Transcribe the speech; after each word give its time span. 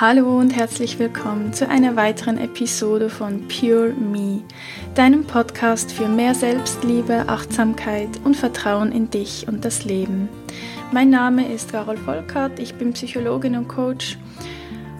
Hallo 0.00 0.38
und 0.38 0.54
herzlich 0.54 1.00
willkommen 1.00 1.52
zu 1.52 1.68
einer 1.68 1.96
weiteren 1.96 2.38
Episode 2.38 3.10
von 3.10 3.48
Pure 3.48 3.94
Me, 3.94 4.44
deinem 4.94 5.24
Podcast 5.24 5.90
für 5.90 6.06
mehr 6.06 6.36
Selbstliebe, 6.36 7.24
Achtsamkeit 7.26 8.08
und 8.22 8.36
Vertrauen 8.36 8.92
in 8.92 9.10
dich 9.10 9.48
und 9.48 9.64
das 9.64 9.84
Leben. 9.84 10.28
Mein 10.92 11.10
Name 11.10 11.52
ist 11.52 11.72
Carol 11.72 11.96
Volkert, 11.96 12.60
ich 12.60 12.76
bin 12.76 12.92
Psychologin 12.92 13.56
und 13.56 13.66
Coach 13.66 14.18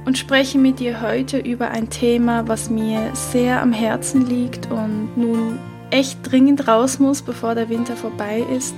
und 0.04 0.18
spreche 0.18 0.58
mit 0.58 0.80
dir 0.80 1.00
heute 1.00 1.38
über 1.38 1.70
ein 1.70 1.90
Thema, 1.90 2.48
was 2.48 2.68
mir 2.68 3.14
sehr 3.14 3.62
am 3.62 3.72
Herzen 3.72 4.26
liegt 4.26 4.68
und 4.68 5.16
nun 5.16 5.60
echt 5.92 6.18
dringend 6.28 6.66
raus 6.66 6.98
muss, 6.98 7.22
bevor 7.22 7.54
der 7.54 7.68
Winter 7.68 7.94
vorbei 7.94 8.44
ist. 8.52 8.74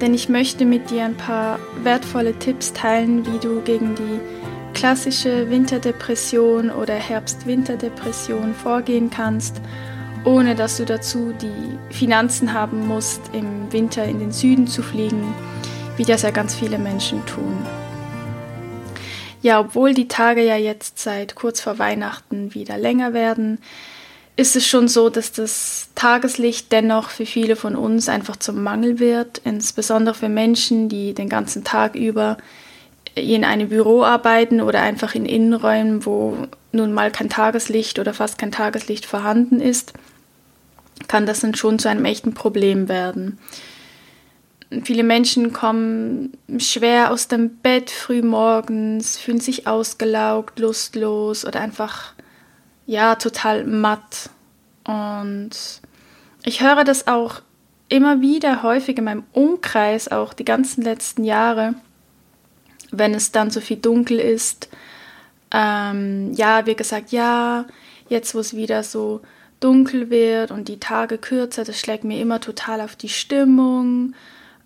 Denn 0.00 0.14
ich 0.14 0.28
möchte 0.28 0.64
mit 0.64 0.90
dir 0.90 1.06
ein 1.06 1.16
paar 1.16 1.58
wertvolle 1.82 2.38
Tipps 2.38 2.72
teilen, 2.72 3.26
wie 3.26 3.38
du 3.40 3.62
gegen 3.62 3.96
die 3.96 4.35
klassische 4.76 5.48
Winterdepression 5.48 6.70
oder 6.70 6.92
Herbst-Winterdepression 6.92 8.52
vorgehen 8.52 9.08
kannst, 9.08 9.56
ohne 10.22 10.54
dass 10.54 10.76
du 10.76 10.84
dazu 10.84 11.32
die 11.32 11.94
Finanzen 11.94 12.52
haben 12.52 12.86
musst, 12.86 13.22
im 13.32 13.72
Winter 13.72 14.04
in 14.04 14.18
den 14.18 14.32
Süden 14.32 14.66
zu 14.66 14.82
fliegen, 14.82 15.34
wie 15.96 16.04
das 16.04 16.20
ja 16.20 16.30
ganz 16.30 16.54
viele 16.54 16.76
Menschen 16.76 17.24
tun. 17.24 17.56
Ja, 19.40 19.60
obwohl 19.60 19.94
die 19.94 20.08
Tage 20.08 20.44
ja 20.44 20.56
jetzt 20.56 20.98
seit 20.98 21.36
kurz 21.36 21.62
vor 21.62 21.78
Weihnachten 21.78 22.52
wieder 22.52 22.76
länger 22.76 23.14
werden, 23.14 23.58
ist 24.36 24.56
es 24.56 24.66
schon 24.66 24.88
so, 24.88 25.08
dass 25.08 25.32
das 25.32 25.88
Tageslicht 25.94 26.70
dennoch 26.70 27.08
für 27.08 27.24
viele 27.24 27.56
von 27.56 27.76
uns 27.76 28.10
einfach 28.10 28.36
zum 28.36 28.62
Mangel 28.62 28.98
wird, 28.98 29.40
insbesondere 29.42 30.14
für 30.14 30.28
Menschen, 30.28 30.90
die 30.90 31.14
den 31.14 31.30
ganzen 31.30 31.64
Tag 31.64 31.94
über 31.94 32.36
in 33.16 33.44
einem 33.44 33.70
Büro 33.70 34.02
arbeiten 34.02 34.60
oder 34.60 34.82
einfach 34.82 35.14
in 35.14 35.24
Innenräumen, 35.24 36.04
wo 36.04 36.36
nun 36.72 36.92
mal 36.92 37.10
kein 37.10 37.30
Tageslicht 37.30 37.98
oder 37.98 38.12
fast 38.12 38.36
kein 38.36 38.52
Tageslicht 38.52 39.06
vorhanden 39.06 39.60
ist, 39.60 39.94
kann 41.08 41.24
das 41.24 41.40
dann 41.40 41.54
schon 41.54 41.78
zu 41.78 41.88
einem 41.88 42.04
echten 42.04 42.34
Problem 42.34 42.88
werden. 42.88 43.38
Viele 44.84 45.02
Menschen 45.02 45.52
kommen 45.52 46.36
schwer 46.58 47.10
aus 47.10 47.28
dem 47.28 47.56
Bett 47.56 47.90
früh 47.90 48.20
morgens, 48.20 49.16
fühlen 49.16 49.40
sich 49.40 49.66
ausgelaugt, 49.66 50.58
lustlos 50.58 51.46
oder 51.46 51.60
einfach 51.60 52.12
ja, 52.84 53.14
total 53.14 53.64
matt. 53.64 54.28
Und 54.84 55.50
ich 56.44 56.62
höre 56.62 56.84
das 56.84 57.06
auch 57.06 57.40
immer 57.88 58.20
wieder 58.20 58.62
häufig 58.62 58.98
in 58.98 59.04
meinem 59.04 59.24
Umkreis, 59.32 60.08
auch 60.08 60.34
die 60.34 60.44
ganzen 60.44 60.82
letzten 60.82 61.24
Jahre, 61.24 61.74
wenn 62.90 63.14
es 63.14 63.32
dann 63.32 63.50
so 63.50 63.60
viel 63.60 63.76
dunkel 63.76 64.18
ist. 64.18 64.68
Ähm, 65.52 66.32
ja, 66.34 66.66
wird 66.66 66.78
gesagt, 66.78 67.12
ja, 67.12 67.66
jetzt 68.08 68.34
wo 68.34 68.40
es 68.40 68.54
wieder 68.54 68.82
so 68.82 69.20
dunkel 69.60 70.10
wird 70.10 70.50
und 70.50 70.68
die 70.68 70.80
Tage 70.80 71.18
kürzer, 71.18 71.64
das 71.64 71.78
schlägt 71.80 72.04
mir 72.04 72.20
immer 72.20 72.40
total 72.40 72.80
auf 72.80 72.96
die 72.96 73.08
Stimmung. 73.08 74.14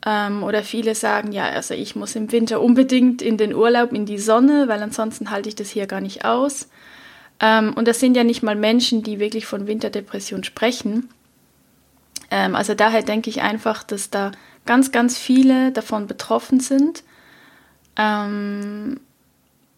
Ähm, 0.04 0.42
oder 0.42 0.62
viele 0.62 0.94
sagen, 0.94 1.32
ja, 1.32 1.44
also 1.44 1.74
ich 1.74 1.94
muss 1.94 2.16
im 2.16 2.32
Winter 2.32 2.60
unbedingt 2.60 3.20
in 3.20 3.36
den 3.36 3.54
Urlaub, 3.54 3.92
in 3.92 4.06
die 4.06 4.18
Sonne, 4.18 4.66
weil 4.66 4.82
ansonsten 4.82 5.30
halte 5.30 5.48
ich 5.48 5.54
das 5.54 5.70
hier 5.70 5.86
gar 5.86 6.00
nicht 6.00 6.24
aus. 6.24 6.68
Ähm, 7.38 7.74
und 7.74 7.86
das 7.86 8.00
sind 8.00 8.16
ja 8.16 8.24
nicht 8.24 8.42
mal 8.42 8.56
Menschen, 8.56 9.02
die 9.02 9.18
wirklich 9.18 9.46
von 9.46 9.66
Winterdepression 9.66 10.42
sprechen. 10.42 11.10
Ähm, 12.30 12.54
also 12.54 12.74
daher 12.74 13.02
denke 13.02 13.28
ich 13.28 13.42
einfach, 13.42 13.82
dass 13.82 14.10
da 14.10 14.32
ganz, 14.64 14.90
ganz 14.90 15.18
viele 15.18 15.70
davon 15.72 16.06
betroffen 16.06 16.60
sind 16.60 17.02
ähm, 17.96 19.00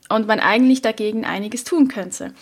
und 0.08 0.26
man 0.26 0.40
eigentlich 0.40 0.82
dagegen 0.82 1.24
einiges 1.24 1.64
tun 1.64 1.88
könnte. 1.88 2.32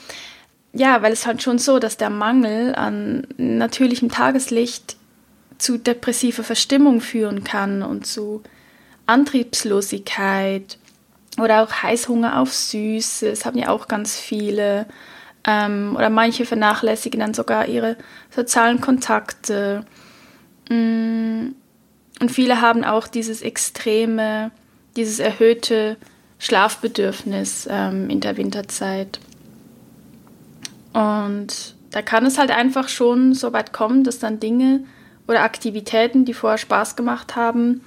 Ja, 0.73 1.03
weil 1.03 1.13
es 1.13 1.27
halt 1.27 1.43
schon 1.43 1.59
so, 1.59 1.79
dass 1.79 1.97
der 1.97 2.11
Mangel 2.11 2.75
an 2.75 3.27
natürlichem 3.37 4.11
Tageslicht 4.11 4.97
zu 5.59 5.79
depressiver 5.79 6.45
Verstimmung 6.45 7.01
führen 7.01 7.45
kann 7.45 7.83
und 7.83 8.07
zu 8.07 8.43
Antriebslosigkeit 9.07 10.79
oder 11.39 11.63
auch 11.63 11.83
Heißhunger 11.83 12.41
auf 12.41 12.53
Süßes, 12.53 13.45
haben 13.45 13.59
ja 13.59 13.69
auch 13.69 13.89
ganz 13.89 14.17
viele. 14.17 14.87
Ähm, 15.45 15.95
oder 15.97 16.11
manche 16.11 16.45
vernachlässigen 16.45 17.21
dann 17.21 17.35
sogar 17.35 17.67
ihre 17.67 17.97
sozialen 18.31 18.81
Kontakte. 18.81 19.85
Mm, 20.69 21.49
und 22.21 22.31
viele 22.31 22.61
haben 22.61 22.85
auch 22.85 23.09
dieses 23.09 23.41
extreme, 23.41 24.51
dieses 25.01 25.19
erhöhte 25.19 25.97
Schlafbedürfnis 26.39 27.67
ähm, 27.71 28.11
in 28.11 28.21
der 28.21 28.37
Winterzeit. 28.37 29.19
Und 30.93 31.75
da 31.91 32.03
kann 32.03 32.27
es 32.27 32.39
halt 32.39 32.51
einfach 32.51 32.89
schon 32.89 33.35
so 33.35 33.53
weit 33.53 33.73
kommen, 33.73 34.05
dass 34.05 34.19
dann 34.19 34.41
Dinge 34.41 34.85
oder 35.27 35.43
Aktivitäten, 35.43 36.25
die 36.25 36.35
vorher 36.35 36.59
Spaß 36.59 36.97
gemacht 36.97 37.37
haben, 37.37 37.83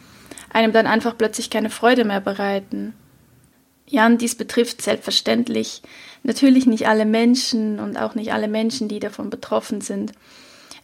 einem 0.51 0.71
dann 0.71 0.87
einfach 0.87 1.17
plötzlich 1.17 1.49
keine 1.49 1.69
Freude 1.69 2.03
mehr 2.03 2.21
bereiten. 2.21 2.93
Ja, 3.87 4.05
und 4.05 4.21
dies 4.21 4.35
betrifft 4.35 4.81
selbstverständlich 4.81 5.81
natürlich 6.23 6.65
nicht 6.65 6.87
alle 6.87 7.05
Menschen 7.05 7.79
und 7.79 7.97
auch 7.97 8.15
nicht 8.15 8.33
alle 8.33 8.47
Menschen, 8.47 8.87
die 8.87 8.99
davon 8.99 9.29
betroffen 9.29 9.81
sind, 9.81 10.13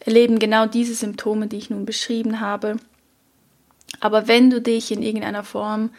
erleben 0.00 0.38
genau 0.38 0.66
diese 0.66 0.94
Symptome, 0.94 1.46
die 1.46 1.56
ich 1.56 1.70
nun 1.70 1.86
beschrieben 1.86 2.40
habe. 2.40 2.76
Aber 4.00 4.28
wenn 4.28 4.50
du 4.50 4.60
dich 4.60 4.92
in 4.92 5.02
irgendeiner 5.02 5.44
Form 5.44 5.90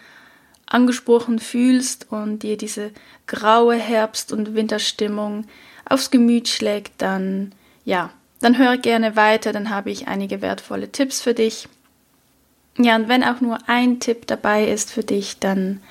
angesprochen 0.74 1.40
fühlst 1.40 2.12
und 2.12 2.44
dir 2.44 2.58
diese 2.58 2.92
graue 3.28 3.76
Herbst- 3.76 4.32
und 4.32 4.56
Winterstimmung 4.56 5.46
aufs 5.86 6.12
Gemüt 6.12 6.48
schlägt, 6.48 7.02
dann 7.02 7.54
ja, 7.84 8.12
dann 8.40 8.58
hör 8.58 8.78
gerne 8.78 9.16
weiter, 9.16 9.54
dann 9.54 9.70
habe 9.70 9.92
ich 9.92 10.08
einige 10.08 10.42
wertvolle 10.42 10.92
Tipps 10.92 11.22
für 11.22 11.34
dich. 11.34 11.68
Ja, 12.78 12.96
und 12.96 13.08
wenn 13.08 13.24
auch 13.24 13.42
nur 13.42 13.58
ein 13.68 14.00
Tipp 14.00 14.28
dabei 14.28 14.68
ist 14.68 14.92
für 14.92 15.04
dich, 15.04 15.40
dann 15.40 15.82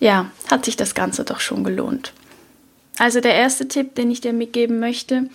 ja, 0.00 0.30
hat 0.50 0.64
sich 0.64 0.76
das 0.76 0.94
Ganze 0.94 1.24
doch 1.24 1.40
schon 1.40 1.64
gelohnt. 1.64 2.12
Also 2.98 3.20
der 3.20 3.34
erste 3.34 3.68
Tipp, 3.68 3.94
den 3.94 4.10
ich 4.10 4.20
dir 4.20 4.32
mitgeben 4.32 4.78
möchte, 4.78 5.28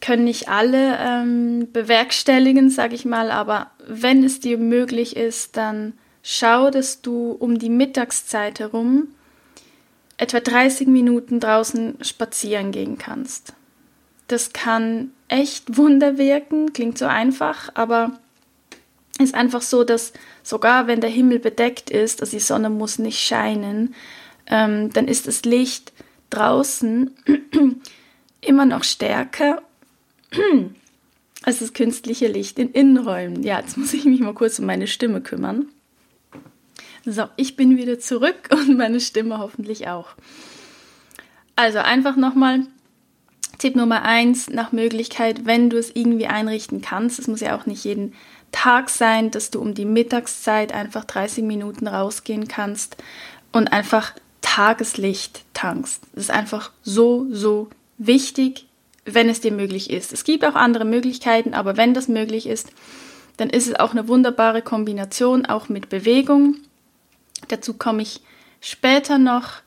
können 0.00 0.24
nicht 0.24 0.48
alle 0.48 0.98
ähm, 0.98 1.68
bewerkstelligen, 1.72 2.70
sage 2.70 2.94
ich 2.94 3.04
mal, 3.04 3.30
aber 3.30 3.70
wenn 3.86 4.24
es 4.24 4.40
dir 4.40 4.56
möglich 4.56 5.16
ist, 5.16 5.56
dann 5.56 5.92
schau, 6.22 6.70
dass 6.70 7.02
du 7.02 7.32
um 7.32 7.58
die 7.58 7.70
Mittagszeit 7.70 8.60
herum 8.60 9.08
etwa 10.16 10.40
30 10.40 10.86
Minuten 10.86 11.40
draußen 11.40 11.96
spazieren 12.02 12.72
gehen 12.72 12.98
kannst. 12.98 13.54
Das 14.28 14.52
kann 14.52 15.12
echt 15.28 15.76
Wunder 15.76 16.18
wirken, 16.18 16.72
klingt 16.72 16.98
so 16.98 17.06
einfach, 17.06 17.70
aber 17.74 18.18
ist 19.18 19.34
einfach 19.34 19.62
so, 19.62 19.84
dass 19.84 20.12
sogar 20.42 20.86
wenn 20.86 21.00
der 21.00 21.10
Himmel 21.10 21.38
bedeckt 21.38 21.90
ist, 21.90 22.20
also 22.20 22.36
die 22.36 22.42
Sonne 22.42 22.70
muss 22.70 22.98
nicht 22.98 23.20
scheinen, 23.20 23.94
ähm, 24.46 24.92
dann 24.92 25.08
ist 25.08 25.26
das 25.26 25.44
Licht 25.44 25.92
draußen 26.30 27.14
immer 28.40 28.66
noch 28.66 28.84
stärker 28.84 29.62
als 31.42 31.58
das 31.58 31.72
künstliche 31.72 32.28
Licht 32.28 32.58
in 32.58 32.70
Innenräumen. 32.72 33.42
Ja, 33.42 33.60
jetzt 33.60 33.76
muss 33.76 33.92
ich 33.94 34.04
mich 34.04 34.20
mal 34.20 34.34
kurz 34.34 34.58
um 34.58 34.66
meine 34.66 34.86
Stimme 34.86 35.20
kümmern. 35.20 35.68
So, 37.04 37.24
ich 37.36 37.56
bin 37.56 37.76
wieder 37.76 37.98
zurück 37.98 38.48
und 38.50 38.76
meine 38.76 39.00
Stimme 39.00 39.38
hoffentlich 39.38 39.88
auch. 39.88 40.08
Also 41.56 41.78
einfach 41.78 42.16
nochmal 42.16 42.66
Tipp 43.58 43.76
Nummer 43.76 44.02
eins, 44.02 44.48
nach 44.48 44.72
Möglichkeit, 44.72 45.44
wenn 45.44 45.68
du 45.68 45.76
es 45.76 45.94
irgendwie 45.94 46.26
einrichten 46.26 46.80
kannst, 46.80 47.18
es 47.18 47.28
muss 47.28 47.40
ja 47.40 47.58
auch 47.58 47.66
nicht 47.66 47.84
jeden 47.84 48.14
Tag 48.52 48.88
sein, 48.88 49.30
dass 49.30 49.50
du 49.50 49.60
um 49.60 49.74
die 49.74 49.84
Mittagszeit 49.84 50.72
einfach 50.72 51.04
30 51.04 51.44
Minuten 51.44 51.86
rausgehen 51.86 52.48
kannst 52.48 52.96
und 53.52 53.72
einfach 53.72 54.14
Tageslicht 54.40 55.44
tankst. 55.52 56.02
Das 56.14 56.24
ist 56.24 56.30
einfach 56.30 56.70
so, 56.82 57.26
so 57.30 57.68
wichtig, 57.98 58.66
wenn 59.04 59.28
es 59.28 59.40
dir 59.40 59.52
möglich 59.52 59.90
ist. 59.90 60.12
Es 60.12 60.24
gibt 60.24 60.44
auch 60.44 60.54
andere 60.54 60.84
Möglichkeiten, 60.84 61.54
aber 61.54 61.76
wenn 61.76 61.94
das 61.94 62.08
möglich 62.08 62.46
ist, 62.46 62.72
dann 63.36 63.50
ist 63.50 63.66
es 63.66 63.74
auch 63.74 63.92
eine 63.92 64.08
wunderbare 64.08 64.62
Kombination, 64.62 65.46
auch 65.46 65.68
mit 65.68 65.88
Bewegung. 65.88 66.56
Dazu 67.48 67.74
komme 67.74 68.02
ich 68.02 68.20
später 68.60 69.18
noch. 69.18 69.62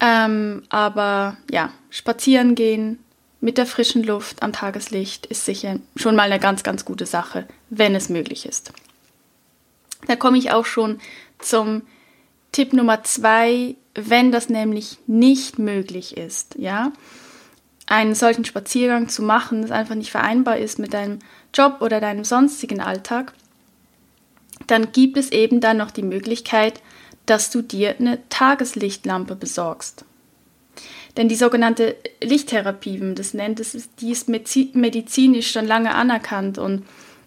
Ähm, 0.00 0.64
aber 0.68 1.36
ja, 1.50 1.70
spazieren 1.90 2.54
gehen, 2.54 2.98
mit 3.40 3.58
der 3.58 3.66
frischen 3.66 4.02
Luft 4.02 4.42
am 4.42 4.52
Tageslicht 4.52 5.26
ist 5.26 5.44
sicher 5.44 5.78
schon 5.96 6.16
mal 6.16 6.30
eine 6.30 6.40
ganz, 6.40 6.62
ganz 6.62 6.84
gute 6.84 7.06
Sache, 7.06 7.46
wenn 7.70 7.94
es 7.94 8.08
möglich 8.08 8.46
ist. 8.46 8.72
Da 10.06 10.16
komme 10.16 10.38
ich 10.38 10.50
auch 10.50 10.66
schon 10.66 10.98
zum 11.38 11.82
Tipp 12.52 12.72
Nummer 12.72 13.02
zwei, 13.04 13.76
wenn 13.94 14.32
das 14.32 14.48
nämlich 14.48 14.98
nicht 15.06 15.58
möglich 15.58 16.16
ist, 16.16 16.56
ja, 16.58 16.92
einen 17.86 18.14
solchen 18.14 18.44
Spaziergang 18.44 19.08
zu 19.08 19.22
machen, 19.22 19.62
das 19.62 19.70
einfach 19.70 19.94
nicht 19.94 20.10
vereinbar 20.10 20.58
ist 20.58 20.78
mit 20.78 20.94
deinem 20.94 21.18
Job 21.52 21.76
oder 21.80 22.00
deinem 22.00 22.24
sonstigen 22.24 22.80
Alltag, 22.80 23.34
dann 24.66 24.92
gibt 24.92 25.16
es 25.16 25.30
eben 25.32 25.60
dann 25.60 25.76
noch 25.76 25.90
die 25.90 26.02
Möglichkeit, 26.02 26.80
dass 27.26 27.50
du 27.50 27.62
dir 27.62 27.96
eine 27.98 28.18
Tageslichtlampe 28.28 29.34
besorgst. 29.36 30.04
Denn 31.16 31.28
die 31.28 31.36
sogenannte 31.36 31.96
Lichttherapie, 32.22 33.00
wie 33.00 33.04
man 33.04 33.14
das 33.14 33.34
nennt, 33.34 33.60
das 33.60 33.74
ist, 33.74 33.90
die 34.00 34.10
ist 34.10 34.28
medizinisch 34.28 35.52
schon 35.52 35.66
lange 35.66 35.94
anerkannt 35.94 36.58
und 36.58 36.84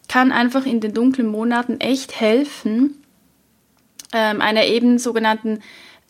kann 0.09 0.31
einfach 0.31 0.65
in 0.65 0.81
den 0.81 0.93
dunklen 0.93 1.27
Monaten 1.27 1.79
echt 1.79 2.19
helfen, 2.19 3.01
ähm, 4.13 4.41
einer 4.41 4.65
eben 4.65 4.99
sogenannten 4.99 5.61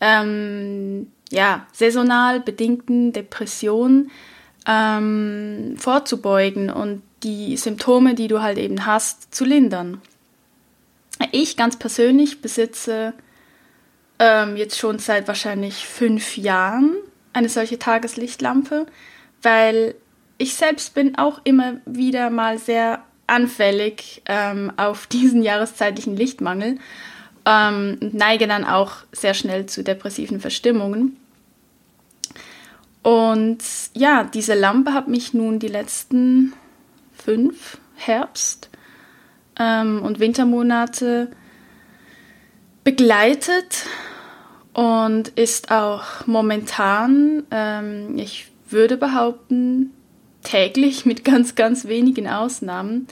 ähm, 0.02 1.12
ja, 1.31 1.68
saisonal 1.72 2.40
bedingten 2.40 3.14
Depression 3.14 4.12
ähm, 4.68 5.75
vorzubeugen 5.78 6.69
und 6.69 7.02
die 7.24 7.58
Symptome, 7.58 8.16
die 8.16 8.28
du 8.28 8.42
halt 8.42 8.58
eben 8.58 8.86
hast, 8.86 9.34
zu 9.34 9.46
lindern. 9.46 10.02
Ich 11.31 11.58
ganz 11.58 11.78
persönlich 11.78 12.42
besitze 12.42 13.14
ähm, 14.19 14.56
jetzt 14.56 14.78
schon 14.78 15.00
seit 15.00 15.28
wahrscheinlich 15.28 15.86
fünf 15.86 16.38
Jahren 16.38 16.96
eine 17.34 17.50
solche 17.50 17.80
Tageslichtlampe, 17.80 18.86
weil 19.42 19.96
ich 20.38 20.56
selbst 20.56 20.94
bin 20.94 21.18
auch 21.18 21.42
immer 21.44 21.78
wieder 21.86 22.30
mal 22.30 22.58
sehr 22.58 23.04
anfällig 23.28 24.22
ähm, 24.25 24.72
auf 24.78 25.08
diesen 25.12 25.42
jahreszeitlichen 25.42 26.16
Lichtmangel 26.16 26.80
ähm, 27.46 27.98
und 28.02 28.14
neige 28.14 28.48
dann 28.48 28.66
auch 28.66 28.94
sehr 29.12 29.34
schnell 29.34 29.66
zu 29.66 29.84
depressiven 29.84 30.40
Verstimmungen. 30.40 31.18
Und 33.04 33.64
ja, 33.94 34.25
diese 34.25 34.54
Lampe 34.54 34.94
hat 34.94 35.08
mich 35.08 35.34
nun 35.34 35.60
die 35.60 35.69
letzten 35.69 36.54
fünf 37.14 37.78
Herbst 37.96 38.69
ähm, 39.59 40.01
und 40.04 40.19
Wintermonate 40.19 41.30
begleitet 42.83 43.86
und 44.74 45.30
ist 45.30 45.71
auch 45.71 46.25
momentan, 46.25 47.44
ähm, 47.51 48.18
ich 48.18 48.51
würde 48.69 48.98
behaupten, 48.98 49.92
täglich 50.44 51.06
mit 51.06 51.25
ganz, 51.25 51.56
ganz 51.56 51.86
wenigen 51.88 52.27
Ausnahmen, 52.27 53.07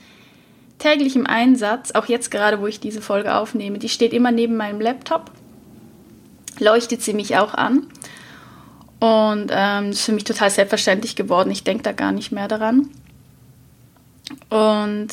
täglich 0.77 1.15
im 1.15 1.27
Einsatz, 1.27 1.91
auch 1.91 2.05
jetzt 2.05 2.31
gerade, 2.31 2.61
wo 2.61 2.67
ich 2.67 2.79
diese 2.79 3.01
Folge 3.01 3.35
aufnehme. 3.35 3.79
Die 3.79 3.89
steht 3.89 4.13
immer 4.13 4.31
neben 4.31 4.55
meinem 4.57 4.79
Laptop, 4.79 5.31
leuchtet 6.59 7.01
sie 7.01 7.13
mich 7.13 7.37
auch 7.37 7.53
an. 7.53 7.87
Und 8.99 9.47
ähm, 9.51 9.89
ist 9.89 10.03
für 10.03 10.13
mich 10.13 10.23
total 10.23 10.49
selbstverständlich 10.49 11.15
geworden. 11.15 11.51
Ich 11.51 11.63
denke 11.63 11.83
da 11.83 11.91
gar 11.91 12.11
nicht 12.11 12.31
mehr 12.31 12.47
daran. 12.47 12.89
Und 14.49 15.09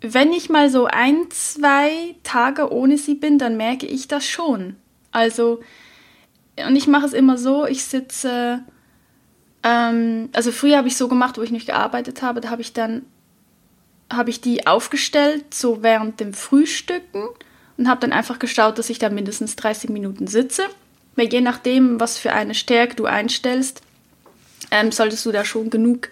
wenn 0.00 0.32
ich 0.32 0.48
mal 0.48 0.70
so 0.70 0.86
ein, 0.86 1.30
zwei 1.30 2.14
Tage 2.22 2.72
ohne 2.72 2.98
sie 2.98 3.14
bin, 3.14 3.38
dann 3.38 3.56
merke 3.56 3.86
ich 3.86 4.08
das 4.08 4.26
schon. 4.26 4.76
Also, 5.10 5.60
und 6.66 6.76
ich 6.76 6.86
mache 6.86 7.06
es 7.06 7.12
immer 7.12 7.38
so, 7.38 7.66
ich 7.66 7.84
sitze, 7.84 8.62
ähm, 9.62 10.28
also 10.32 10.52
früher 10.52 10.78
habe 10.78 10.88
ich 10.88 10.96
so 10.96 11.08
gemacht, 11.08 11.38
wo 11.38 11.42
ich 11.42 11.50
nicht 11.50 11.66
gearbeitet 11.66 12.22
habe, 12.22 12.40
da 12.40 12.50
habe 12.50 12.62
ich 12.62 12.72
dann, 12.72 13.04
habe 14.12 14.30
ich 14.30 14.40
die 14.40 14.66
aufgestellt, 14.66 15.52
so 15.52 15.82
während 15.82 16.20
dem 16.20 16.34
Frühstücken 16.34 17.24
und 17.76 17.88
habe 17.88 18.00
dann 18.00 18.12
einfach 18.12 18.38
geschaut, 18.38 18.78
dass 18.78 18.90
ich 18.90 18.98
da 18.98 19.10
mindestens 19.10 19.56
30 19.56 19.90
Minuten 19.90 20.26
sitze. 20.26 20.64
Weil 21.16 21.32
je 21.32 21.40
nachdem, 21.40 21.98
was 21.98 22.18
für 22.18 22.32
eine 22.32 22.54
Stärke 22.54 22.94
du 22.94 23.06
einstellst, 23.06 23.80
ähm, 24.70 24.92
solltest 24.92 25.24
du 25.24 25.32
da 25.32 25.44
schon 25.44 25.70
genug 25.70 26.10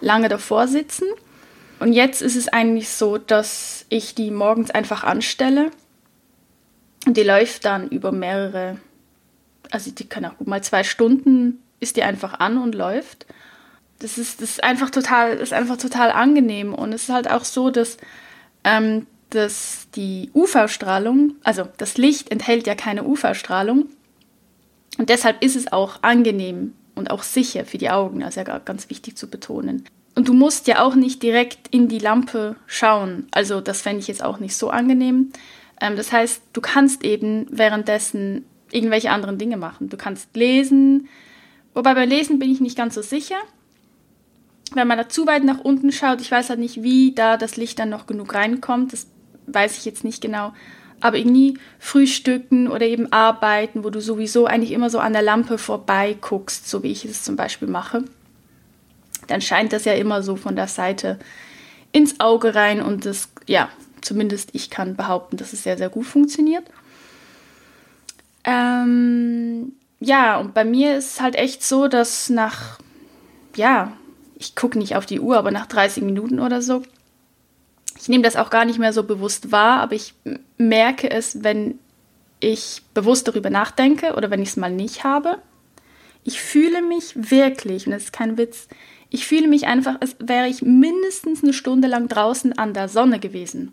lange 0.00 0.28
davor 0.28 0.68
sitzen. 0.68 1.06
Und 1.78 1.92
jetzt 1.92 2.22
ist 2.22 2.36
es 2.36 2.48
eigentlich 2.48 2.88
so, 2.88 3.18
dass 3.18 3.84
ich 3.88 4.14
die 4.14 4.30
morgens 4.30 4.70
einfach 4.70 5.04
anstelle. 5.04 5.70
Und 7.06 7.16
die 7.16 7.22
läuft 7.22 7.64
dann 7.64 7.88
über 7.88 8.12
mehrere, 8.12 8.78
also 9.70 9.90
die 9.90 10.08
kann 10.08 10.24
auch 10.24 10.38
gut 10.38 10.48
mal 10.48 10.62
zwei 10.62 10.84
Stunden, 10.84 11.62
ist 11.78 11.96
die 11.96 12.02
einfach 12.02 12.40
an 12.40 12.58
und 12.58 12.74
läuft. 12.74 13.26
Das 13.98 14.18
ist, 14.18 14.42
das 14.42 14.50
ist 14.50 14.64
einfach 14.64 14.90
total, 14.90 15.34
ist 15.36 15.52
einfach 15.52 15.76
total 15.76 16.10
angenehm. 16.10 16.74
Und 16.74 16.92
es 16.92 17.04
ist 17.04 17.14
halt 17.14 17.30
auch 17.30 17.44
so, 17.44 17.70
dass, 17.70 17.98
ähm, 18.64 19.06
dass 19.30 19.88
die 19.94 20.30
UV-Strahlung, 20.34 21.36
also 21.44 21.68
das 21.76 21.96
Licht 21.98 22.30
enthält 22.30 22.66
ja 22.66 22.74
keine 22.74 23.04
UV-Strahlung. 23.04 23.86
Und 24.98 25.10
deshalb 25.10 25.42
ist 25.44 25.56
es 25.56 25.72
auch 25.72 26.02
angenehm 26.02 26.72
und 26.94 27.10
auch 27.10 27.22
sicher 27.22 27.66
für 27.66 27.78
die 27.78 27.90
Augen, 27.90 28.22
also 28.22 28.40
ja 28.40 28.58
ganz 28.58 28.88
wichtig 28.88 29.16
zu 29.16 29.28
betonen. 29.28 29.84
Und 30.16 30.28
du 30.28 30.32
musst 30.32 30.66
ja 30.66 30.82
auch 30.82 30.94
nicht 30.94 31.22
direkt 31.22 31.68
in 31.68 31.88
die 31.88 31.98
Lampe 31.98 32.56
schauen. 32.66 33.28
Also 33.32 33.60
das 33.60 33.82
fände 33.82 34.00
ich 34.00 34.08
jetzt 34.08 34.24
auch 34.24 34.40
nicht 34.40 34.56
so 34.56 34.70
angenehm. 34.70 35.30
Ähm, 35.78 35.94
das 35.94 36.10
heißt, 36.10 36.42
du 36.54 36.62
kannst 36.62 37.04
eben 37.04 37.46
währenddessen 37.50 38.46
irgendwelche 38.72 39.10
anderen 39.10 39.36
Dinge 39.36 39.58
machen. 39.58 39.90
Du 39.90 39.98
kannst 39.98 40.34
lesen. 40.34 41.08
Wobei 41.74 41.94
bei 41.94 42.06
Lesen 42.06 42.38
bin 42.38 42.50
ich 42.50 42.62
nicht 42.62 42.78
ganz 42.78 42.94
so 42.94 43.02
sicher. 43.02 43.36
Wenn 44.72 44.88
man 44.88 44.96
da 44.96 45.06
zu 45.06 45.26
weit 45.26 45.44
nach 45.44 45.60
unten 45.60 45.92
schaut, 45.92 46.22
ich 46.22 46.32
weiß 46.32 46.48
halt 46.48 46.60
nicht, 46.60 46.82
wie 46.82 47.12
da 47.14 47.36
das 47.36 47.58
Licht 47.58 47.78
dann 47.78 47.90
noch 47.90 48.06
genug 48.06 48.34
reinkommt. 48.34 48.94
Das 48.94 49.08
weiß 49.48 49.76
ich 49.76 49.84
jetzt 49.84 50.02
nicht 50.02 50.22
genau. 50.22 50.54
Aber 50.98 51.18
irgendwie 51.18 51.58
frühstücken 51.78 52.68
oder 52.68 52.86
eben 52.86 53.12
arbeiten, 53.12 53.84
wo 53.84 53.90
du 53.90 54.00
sowieso 54.00 54.46
eigentlich 54.46 54.72
immer 54.72 54.88
so 54.88 54.98
an 54.98 55.12
der 55.12 55.20
Lampe 55.20 55.58
vorbei 55.58 56.16
guckst, 56.18 56.70
so 56.70 56.82
wie 56.82 56.90
ich 56.90 57.04
es 57.04 57.22
zum 57.22 57.36
Beispiel 57.36 57.68
mache 57.68 58.02
dann 59.26 59.40
scheint 59.40 59.72
das 59.72 59.84
ja 59.84 59.94
immer 59.94 60.22
so 60.22 60.36
von 60.36 60.56
der 60.56 60.68
Seite 60.68 61.18
ins 61.92 62.20
Auge 62.20 62.54
rein 62.54 62.82
und 62.82 63.06
das, 63.06 63.28
ja, 63.46 63.68
zumindest 64.00 64.50
ich 64.52 64.70
kann 64.70 64.96
behaupten, 64.96 65.36
dass 65.36 65.52
es 65.52 65.62
sehr, 65.62 65.76
sehr 65.76 65.88
gut 65.88 66.06
funktioniert. 66.06 66.64
Ähm, 68.44 69.72
ja, 70.00 70.38
und 70.38 70.54
bei 70.54 70.64
mir 70.64 70.96
ist 70.96 71.14
es 71.14 71.20
halt 71.20 71.34
echt 71.34 71.64
so, 71.64 71.88
dass 71.88 72.28
nach, 72.28 72.78
ja, 73.56 73.92
ich 74.38 74.54
gucke 74.54 74.78
nicht 74.78 74.94
auf 74.96 75.06
die 75.06 75.20
Uhr, 75.20 75.36
aber 75.36 75.50
nach 75.50 75.66
30 75.66 76.02
Minuten 76.02 76.38
oder 76.38 76.62
so, 76.62 76.82
ich 77.98 78.08
nehme 78.08 78.22
das 78.22 78.36
auch 78.36 78.50
gar 78.50 78.64
nicht 78.64 78.78
mehr 78.78 78.92
so 78.92 79.02
bewusst 79.02 79.50
wahr, 79.52 79.80
aber 79.80 79.94
ich 79.94 80.14
merke 80.58 81.10
es, 81.10 81.42
wenn 81.42 81.78
ich 82.40 82.82
bewusst 82.94 83.26
darüber 83.26 83.50
nachdenke 83.50 84.14
oder 84.14 84.30
wenn 84.30 84.42
ich 84.42 84.50
es 84.50 84.56
mal 84.56 84.70
nicht 84.70 85.04
habe. 85.04 85.38
Ich 86.22 86.40
fühle 86.40 86.82
mich 86.82 87.30
wirklich, 87.30 87.86
und 87.86 87.92
das 87.92 88.04
ist 88.04 88.12
kein 88.12 88.36
Witz, 88.36 88.68
ich 89.10 89.26
fühle 89.26 89.48
mich 89.48 89.66
einfach, 89.66 90.00
als 90.00 90.16
wäre 90.18 90.48
ich 90.48 90.62
mindestens 90.62 91.42
eine 91.42 91.52
Stunde 91.52 91.88
lang 91.88 92.08
draußen 92.08 92.58
an 92.58 92.74
der 92.74 92.88
Sonne 92.88 93.18
gewesen. 93.18 93.72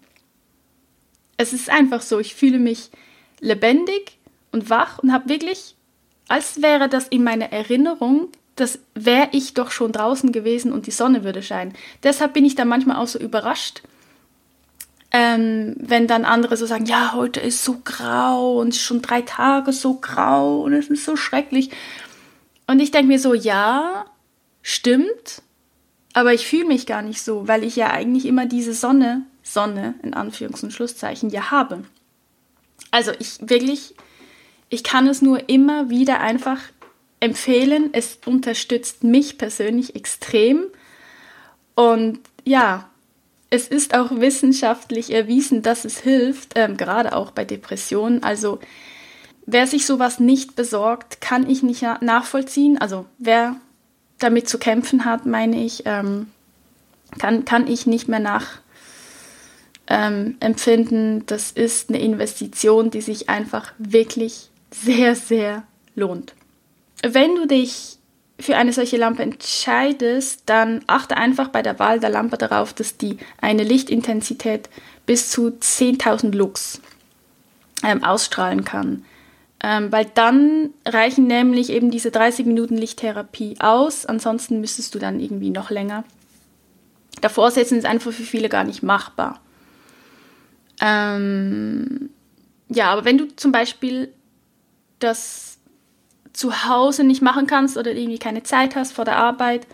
Es 1.37 1.53
ist 1.53 1.69
einfach 1.69 2.01
so, 2.01 2.19
ich 2.19 2.35
fühle 2.35 2.59
mich 2.59 2.91
lebendig 3.39 4.17
und 4.51 4.69
wach 4.69 4.99
und 4.99 5.11
habe 5.11 5.29
wirklich, 5.29 5.75
als 6.27 6.61
wäre 6.61 6.87
das 6.87 7.07
in 7.07 7.23
meiner 7.23 7.51
Erinnerung, 7.51 8.29
das 8.55 8.79
wäre 8.93 9.29
ich 9.31 9.55
doch 9.55 9.71
schon 9.71 9.91
draußen 9.91 10.31
gewesen 10.31 10.71
und 10.71 10.85
die 10.85 10.91
Sonne 10.91 11.23
würde 11.23 11.41
scheinen. 11.41 11.73
Deshalb 12.03 12.33
bin 12.33 12.45
ich 12.45 12.55
da 12.55 12.65
manchmal 12.65 12.97
auch 12.97 13.07
so 13.07 13.17
überrascht, 13.17 13.81
ähm, 15.11 15.75
wenn 15.77 16.07
dann 16.07 16.25
andere 16.25 16.57
so 16.57 16.65
sagen, 16.65 16.85
ja, 16.85 17.13
heute 17.13 17.39
ist 17.39 17.63
so 17.63 17.81
grau 17.83 18.59
und 18.59 18.75
schon 18.75 19.01
drei 19.01 19.21
Tage 19.21 19.71
so 19.71 19.95
grau 19.95 20.61
und 20.61 20.73
es 20.73 20.87
ist 20.87 21.05
so 21.05 21.15
schrecklich. 21.15 21.71
Und 22.67 22.79
ich 22.79 22.91
denke 22.91 23.07
mir 23.07 23.19
so, 23.19 23.33
ja, 23.33 24.05
stimmt, 24.63 25.43
aber 26.13 26.33
ich 26.33 26.47
fühle 26.47 26.65
mich 26.65 26.87
gar 26.87 27.03
nicht 27.03 27.21
so, 27.21 27.47
weil 27.47 27.63
ich 27.63 27.75
ja 27.75 27.91
eigentlich 27.91 28.25
immer 28.25 28.47
diese 28.47 28.73
Sonne, 28.73 29.23
Sonne 29.43 29.93
in 30.01 30.15
Anführungs- 30.15 30.63
und 30.63 30.71
Schlusszeichen 30.71 31.29
ja 31.29 31.51
habe. 31.51 31.83
Also 32.89 33.11
ich 33.19 33.37
wirklich, 33.41 33.93
ich 34.69 34.83
kann 34.83 35.07
es 35.07 35.21
nur 35.21 35.49
immer 35.49 35.89
wieder 35.89 36.21
einfach 36.21 36.59
empfehlen. 37.19 37.89
Es 37.93 38.19
unterstützt 38.25 39.03
mich 39.03 39.37
persönlich 39.37 39.95
extrem. 39.95 40.65
Und 41.75 42.19
ja, 42.45 42.89
es 43.49 43.67
ist 43.67 43.95
auch 43.95 44.11
wissenschaftlich 44.11 45.11
erwiesen, 45.11 45.61
dass 45.61 45.85
es 45.85 45.99
hilft, 45.99 46.53
ähm, 46.55 46.77
gerade 46.77 47.15
auch 47.15 47.31
bei 47.31 47.45
Depressionen. 47.45 48.23
Also 48.23 48.59
wer 49.45 49.67
sich 49.67 49.85
sowas 49.85 50.19
nicht 50.19 50.55
besorgt, 50.55 51.21
kann 51.21 51.49
ich 51.49 51.63
nicht 51.63 51.83
nachvollziehen. 52.01 52.77
Also 52.77 53.05
wer 53.17 53.55
damit 54.23 54.49
zu 54.49 54.57
kämpfen 54.57 55.05
hat, 55.05 55.25
meine 55.25 55.63
ich, 55.63 55.83
ähm, 55.85 56.27
kann, 57.19 57.45
kann 57.45 57.67
ich 57.67 57.85
nicht 57.85 58.07
mehr 58.07 58.19
nach 58.19 58.59
ähm, 59.87 60.37
empfinden. 60.39 61.25
Das 61.25 61.51
ist 61.51 61.89
eine 61.89 61.99
Investition, 61.99 62.89
die 62.89 63.01
sich 63.01 63.29
einfach 63.29 63.73
wirklich 63.77 64.49
sehr, 64.71 65.15
sehr 65.15 65.63
lohnt. 65.95 66.33
Wenn 67.03 67.35
du 67.35 67.45
dich 67.45 67.97
für 68.39 68.57
eine 68.57 68.73
solche 68.73 68.97
Lampe 68.97 69.23
entscheidest, 69.23 70.43
dann 70.47 70.83
achte 70.87 71.17
einfach 71.17 71.49
bei 71.49 71.61
der 71.61 71.79
Wahl 71.79 71.99
der 71.99 72.09
Lampe 72.09 72.37
darauf, 72.37 72.73
dass 72.73 72.97
die 72.97 73.17
eine 73.39 73.63
Lichtintensität 73.63 74.69
bis 75.05 75.29
zu 75.29 75.49
10.000 75.49 76.35
Lux 76.35 76.81
ähm, 77.83 78.03
ausstrahlen 78.03 78.63
kann. 78.63 79.05
Ähm, 79.65 79.91
weil 79.91 80.05
dann 80.13 80.71
reichen 80.85 81.25
nämlich 81.27 81.69
eben 81.69 81.89
diese 81.89 82.11
30 82.11 82.45
Minuten 82.45 82.75
Lichttherapie 82.75 83.55
aus. 83.59 84.05
Ansonsten 84.05 84.59
müsstest 84.59 84.93
du 84.93 84.99
dann 84.99 85.21
irgendwie 85.21 85.51
noch 85.51 85.69
länger. 85.69 86.03
Davor 87.21 87.49
setzen 87.49 87.77
ist 87.77 87.85
einfach 87.85 88.11
für 88.11 88.23
viele 88.23 88.49
gar 88.49 88.65
nicht 88.65 88.83
machbar. 88.83 89.39
Ähm, 90.81 92.09
ja, 92.67 92.91
aber 92.91 93.05
wenn 93.05 93.17
du 93.17 93.33
zum 93.35 93.53
Beispiel 93.53 94.11
das 94.99 95.57
zu 96.33 96.65
Hause 96.67 97.05
nicht 97.05 97.21
machen 97.21 97.47
kannst 97.47 97.77
oder 97.77 97.91
irgendwie 97.93 98.19
keine 98.19 98.43
Zeit 98.43 98.75
hast 98.75 98.91
vor 98.91 99.05
der 99.05 99.17
Arbeit, 99.17 99.65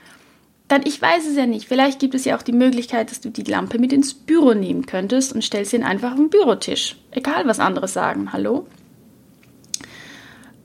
dann 0.68 0.86
ich 0.86 1.02
weiß 1.02 1.26
es 1.26 1.36
ja 1.36 1.48
nicht. 1.48 1.68
Vielleicht 1.68 2.00
gibt 2.00 2.14
es 2.14 2.26
ja 2.26 2.38
auch 2.38 2.44
die 2.44 2.52
Möglichkeit, 2.52 3.10
dass 3.10 3.22
du 3.22 3.30
die 3.30 3.44
Lampe 3.44 3.80
mit 3.80 3.92
ins 3.92 4.14
Büro 4.14 4.54
nehmen 4.54 4.86
könntest 4.86 5.34
und 5.34 5.44
stellst 5.44 5.74
ihn 5.74 5.84
einfach 5.84 6.12
auf 6.12 6.18
den 6.18 6.30
Bürotisch. 6.30 6.96
Egal, 7.10 7.48
was 7.48 7.60
andere 7.60 7.88
sagen. 7.88 8.32
Hallo? 8.34 8.68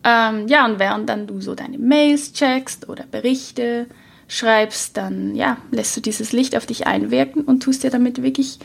Ähm, 0.05 0.47
ja, 0.49 0.67
und 0.67 0.79
während 0.79 1.09
dann 1.09 1.27
du 1.27 1.41
so 1.41 1.55
deine 1.55 1.79
Mails 1.79 2.33
checkst 2.35 2.89
oder 2.89 3.05
Berichte 3.11 3.87
schreibst, 4.29 4.97
dann 4.97 5.35
ja, 5.35 5.57
lässt 5.71 5.97
du 5.97 6.01
dieses 6.01 6.33
Licht 6.33 6.57
auf 6.57 6.67
dich 6.67 6.87
einwirken 6.87 7.43
und 7.43 7.63
tust 7.63 7.83
dir 7.83 7.91
damit 7.91 8.23
wirklich 8.23 8.59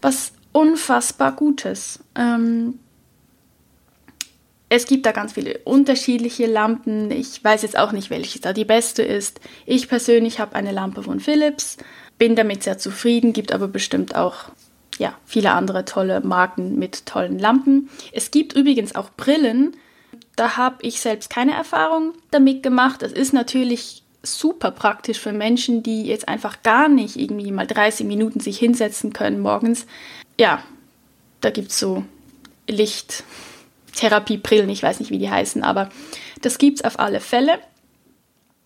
was 0.00 0.32
unfassbar 0.52 1.32
Gutes. 1.32 2.00
Ähm, 2.14 2.78
es 4.68 4.86
gibt 4.86 5.04
da 5.04 5.12
ganz 5.12 5.34
viele 5.34 5.58
unterschiedliche 5.64 6.46
Lampen. 6.46 7.10
Ich 7.10 7.44
weiß 7.44 7.62
jetzt 7.62 7.78
auch 7.78 7.92
nicht, 7.92 8.08
welche 8.10 8.40
da 8.40 8.52
die 8.52 8.64
beste 8.64 9.02
ist. 9.02 9.40
Ich 9.66 9.86
persönlich 9.86 10.40
habe 10.40 10.56
eine 10.56 10.72
Lampe 10.72 11.02
von 11.02 11.20
Philips, 11.20 11.76
bin 12.18 12.36
damit 12.36 12.62
sehr 12.62 12.78
zufrieden, 12.78 13.32
gibt 13.32 13.52
aber 13.52 13.68
bestimmt 13.68 14.14
auch 14.14 14.50
ja, 14.98 15.14
viele 15.26 15.52
andere 15.52 15.84
tolle 15.84 16.20
Marken 16.20 16.78
mit 16.78 17.06
tollen 17.06 17.38
Lampen. 17.38 17.90
Es 18.12 18.30
gibt 18.30 18.54
übrigens 18.54 18.94
auch 18.94 19.10
Brillen. 19.10 19.76
Da 20.36 20.56
habe 20.56 20.76
ich 20.82 21.00
selbst 21.00 21.30
keine 21.30 21.52
Erfahrung 21.52 22.14
damit 22.30 22.62
gemacht. 22.62 23.02
Es 23.02 23.12
ist 23.12 23.32
natürlich 23.32 24.02
super 24.22 24.70
praktisch 24.70 25.18
für 25.18 25.32
Menschen, 25.32 25.82
die 25.82 26.04
jetzt 26.04 26.28
einfach 26.28 26.62
gar 26.62 26.88
nicht 26.88 27.16
irgendwie 27.16 27.50
mal 27.50 27.66
30 27.66 28.06
Minuten 28.06 28.40
sich 28.40 28.58
hinsetzen 28.58 29.12
können 29.12 29.40
morgens. 29.40 29.86
Ja, 30.38 30.62
da 31.40 31.50
gibt 31.50 31.70
es 31.70 31.78
so 31.78 32.04
Licht. 32.68 33.24
Therapiebrillen, 33.94 34.70
ich 34.70 34.82
weiß 34.82 35.00
nicht, 35.00 35.10
wie 35.10 35.18
die 35.18 35.30
heißen, 35.30 35.62
aber 35.62 35.90
das 36.40 36.56
gibt 36.56 36.78
es 36.78 36.84
auf 36.84 36.98
alle 36.98 37.20
Fälle. 37.20 37.58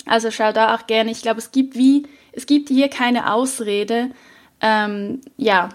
Also 0.04 0.30
schau 0.30 0.52
da 0.52 0.74
auch 0.74 0.86
gerne. 0.86 1.10
Ich 1.10 1.20
glaube, 1.20 1.40
es 1.40 1.50
gibt 1.50 1.74
wie, 1.74 2.06
es 2.30 2.46
gibt 2.46 2.68
hier 2.68 2.88
keine 2.88 3.32
Ausrede, 3.32 4.10
ähm, 4.60 5.20
ja, 5.36 5.70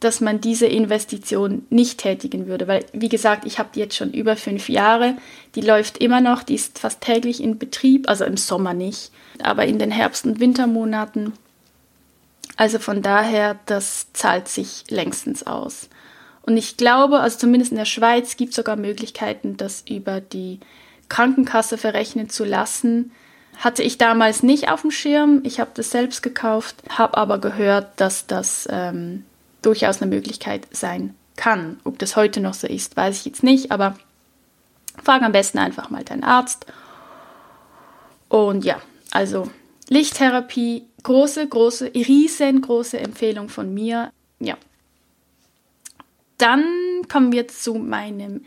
dass 0.00 0.20
man 0.20 0.40
diese 0.40 0.66
Investition 0.66 1.66
nicht 1.70 1.98
tätigen 1.98 2.46
würde. 2.46 2.68
Weil, 2.68 2.84
wie 2.92 3.08
gesagt, 3.08 3.46
ich 3.46 3.58
habe 3.58 3.70
die 3.74 3.80
jetzt 3.80 3.96
schon 3.96 4.12
über 4.12 4.36
fünf 4.36 4.68
Jahre. 4.68 5.16
Die 5.54 5.62
läuft 5.62 5.98
immer 5.98 6.20
noch, 6.20 6.42
die 6.42 6.54
ist 6.54 6.78
fast 6.78 7.00
täglich 7.00 7.42
in 7.42 7.58
Betrieb, 7.58 8.08
also 8.08 8.24
im 8.24 8.36
Sommer 8.36 8.74
nicht, 8.74 9.10
aber 9.42 9.64
in 9.64 9.78
den 9.78 9.90
Herbst- 9.90 10.26
und 10.26 10.38
Wintermonaten. 10.38 11.32
Also 12.56 12.78
von 12.78 13.02
daher, 13.02 13.58
das 13.66 14.12
zahlt 14.12 14.48
sich 14.48 14.84
längstens 14.90 15.46
aus. 15.46 15.88
Und 16.42 16.56
ich 16.56 16.76
glaube, 16.76 17.20
also 17.20 17.38
zumindest 17.38 17.72
in 17.72 17.78
der 17.78 17.86
Schweiz 17.86 18.36
gibt 18.36 18.50
es 18.50 18.56
sogar 18.56 18.76
Möglichkeiten, 18.76 19.56
das 19.56 19.82
über 19.88 20.20
die 20.20 20.60
Krankenkasse 21.08 21.76
verrechnen 21.76 22.28
zu 22.28 22.44
lassen. 22.44 23.12
Hatte 23.58 23.82
ich 23.82 23.98
damals 23.98 24.42
nicht 24.42 24.70
auf 24.70 24.82
dem 24.82 24.90
Schirm. 24.90 25.40
Ich 25.44 25.58
habe 25.58 25.70
das 25.74 25.90
selbst 25.90 26.22
gekauft, 26.22 26.76
habe 26.88 27.16
aber 27.16 27.38
gehört, 27.38 28.00
dass 28.00 28.26
das 28.26 28.68
ähm, 28.70 29.24
durchaus 29.66 30.00
eine 30.00 30.14
Möglichkeit 30.14 30.66
sein 30.70 31.14
kann. 31.36 31.80
Ob 31.84 31.98
das 31.98 32.16
heute 32.16 32.40
noch 32.40 32.54
so 32.54 32.66
ist, 32.66 32.96
weiß 32.96 33.18
ich 33.18 33.24
jetzt 33.26 33.42
nicht, 33.42 33.72
aber 33.72 33.98
frag 35.02 35.22
am 35.22 35.32
besten 35.32 35.58
einfach 35.58 35.90
mal 35.90 36.04
deinen 36.04 36.24
Arzt. 36.24 36.66
Und 38.28 38.64
ja, 38.64 38.80
also 39.10 39.50
Lichttherapie, 39.88 40.84
große, 41.02 41.46
große, 41.46 41.92
riesengroße 41.94 42.98
Empfehlung 42.98 43.48
von 43.48 43.72
mir. 43.74 44.12
Ja, 44.38 44.56
dann 46.38 46.64
kommen 47.08 47.32
wir 47.32 47.48
zu 47.48 47.74
meinem 47.74 48.44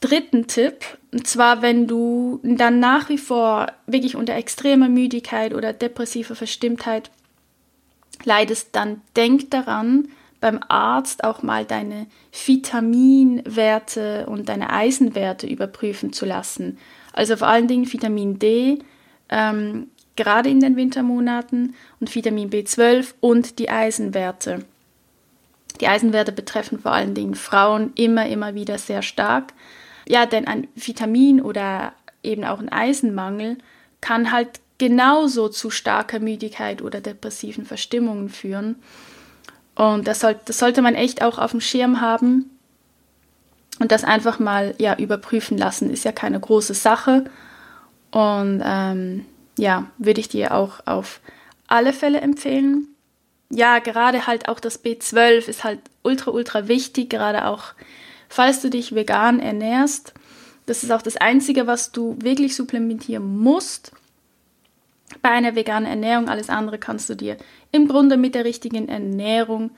dritten 0.00 0.46
Tipp. 0.46 0.84
Und 1.12 1.26
zwar, 1.26 1.62
wenn 1.62 1.86
du 1.86 2.40
dann 2.42 2.80
nach 2.80 3.08
wie 3.08 3.18
vor 3.18 3.72
wirklich 3.86 4.16
unter 4.16 4.34
extremer 4.34 4.88
Müdigkeit 4.88 5.54
oder 5.54 5.72
depressiver 5.72 6.34
Verstimmtheit 6.34 7.10
leidest, 8.24 8.68
dann 8.72 9.00
denk 9.16 9.50
daran, 9.50 10.08
beim 10.42 10.60
Arzt 10.68 11.24
auch 11.24 11.42
mal 11.42 11.64
deine 11.64 12.06
Vitaminwerte 12.32 14.26
und 14.26 14.48
deine 14.48 14.70
Eisenwerte 14.70 15.46
überprüfen 15.46 16.12
zu 16.12 16.26
lassen. 16.26 16.78
Also 17.12 17.36
vor 17.36 17.46
allen 17.46 17.68
Dingen 17.68 17.90
Vitamin 17.90 18.40
D, 18.40 18.80
ähm, 19.28 19.88
gerade 20.16 20.50
in 20.50 20.58
den 20.58 20.76
Wintermonaten, 20.76 21.74
und 22.00 22.14
Vitamin 22.14 22.50
B12 22.50 23.14
und 23.20 23.60
die 23.60 23.70
Eisenwerte. 23.70 24.64
Die 25.80 25.86
Eisenwerte 25.86 26.32
betreffen 26.32 26.80
vor 26.80 26.92
allen 26.92 27.14
Dingen 27.14 27.36
Frauen 27.36 27.92
immer, 27.94 28.26
immer 28.26 28.54
wieder 28.54 28.78
sehr 28.78 29.02
stark. 29.02 29.52
Ja, 30.08 30.26
denn 30.26 30.48
ein 30.48 30.66
Vitamin 30.74 31.40
oder 31.40 31.92
eben 32.24 32.44
auch 32.44 32.58
ein 32.58 32.68
Eisenmangel 32.68 33.58
kann 34.00 34.32
halt 34.32 34.60
genauso 34.78 35.48
zu 35.48 35.70
starker 35.70 36.18
Müdigkeit 36.18 36.82
oder 36.82 37.00
depressiven 37.00 37.64
Verstimmungen 37.64 38.28
führen. 38.28 38.82
Und 39.74 40.06
das, 40.06 40.20
soll, 40.20 40.36
das 40.44 40.58
sollte 40.58 40.82
man 40.82 40.94
echt 40.94 41.22
auch 41.22 41.38
auf 41.38 41.52
dem 41.52 41.60
Schirm 41.60 42.00
haben 42.00 42.50
und 43.78 43.90
das 43.90 44.04
einfach 44.04 44.38
mal 44.38 44.74
ja, 44.78 44.96
überprüfen 44.96 45.56
lassen. 45.56 45.90
Ist 45.90 46.04
ja 46.04 46.12
keine 46.12 46.38
große 46.38 46.74
Sache. 46.74 47.24
Und 48.10 48.62
ähm, 48.64 49.24
ja, 49.58 49.86
würde 49.98 50.20
ich 50.20 50.28
dir 50.28 50.54
auch 50.54 50.86
auf 50.86 51.20
alle 51.68 51.92
Fälle 51.92 52.20
empfehlen 52.20 52.88
ja, 53.52 53.78
gerade 53.80 54.26
halt 54.26 54.48
auch 54.48 54.60
das 54.60 54.82
B12 54.82 55.46
ist 55.46 55.62
halt 55.62 55.78
ultra, 56.02 56.30
ultra 56.30 56.68
wichtig, 56.68 57.10
gerade 57.10 57.46
auch 57.46 57.74
falls 58.28 58.62
du 58.62 58.70
dich 58.70 58.94
vegan 58.94 59.40
ernährst. 59.40 60.14
Das 60.64 60.82
ist 60.82 60.90
auch 60.90 61.02
das 61.02 61.18
Einzige, 61.18 61.66
was 61.66 61.92
du 61.92 62.16
wirklich 62.20 62.56
supplementieren 62.56 63.38
musst. 63.40 63.92
Bei 65.20 65.30
einer 65.30 65.54
veganen 65.54 65.88
Ernährung, 65.88 66.28
alles 66.28 66.48
andere 66.48 66.78
kannst 66.78 67.08
du 67.10 67.14
dir 67.14 67.36
im 67.70 67.88
Grunde 67.88 68.16
mit 68.16 68.34
der 68.34 68.44
richtigen 68.44 68.88
Ernährung 68.88 69.70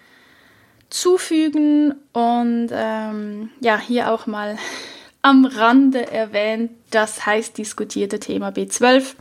zufügen. 0.91 1.95
Und 2.13 2.69
ähm, 2.73 3.51
ja, 3.61 3.79
hier 3.79 4.13
auch 4.13 4.27
mal 4.27 4.57
am 5.23 5.45
Rande 5.45 6.11
erwähnt, 6.11 6.71
das 6.91 7.27
heiß 7.27 7.53
diskutierte 7.55 8.21
Thema 8.21 8.51
B12 8.51 9.15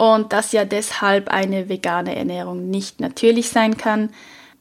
und 0.00 0.32
dass 0.32 0.52
ja 0.52 0.64
deshalb 0.64 1.28
eine 1.28 1.68
vegane 1.68 2.16
Ernährung 2.16 2.70
nicht 2.70 3.00
natürlich 3.00 3.50
sein 3.50 3.76
kann. 3.76 4.08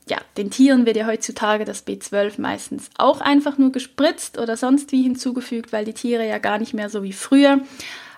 Ja, 0.09 0.17
den 0.35 0.51
Tieren 0.51 0.85
wird 0.85 0.97
ja 0.97 1.07
heutzutage 1.07 1.63
das 1.63 1.87
B12 1.87 2.41
meistens 2.41 2.89
auch 2.97 3.21
einfach 3.21 3.57
nur 3.57 3.71
gespritzt 3.71 4.37
oder 4.37 4.57
sonst 4.57 4.91
wie 4.91 5.01
hinzugefügt, 5.01 5.71
weil 5.71 5.85
die 5.85 5.93
Tiere 5.93 6.27
ja 6.27 6.39
gar 6.39 6.57
nicht 6.57 6.73
mehr 6.73 6.89
so 6.89 7.03
wie 7.03 7.13
früher 7.13 7.61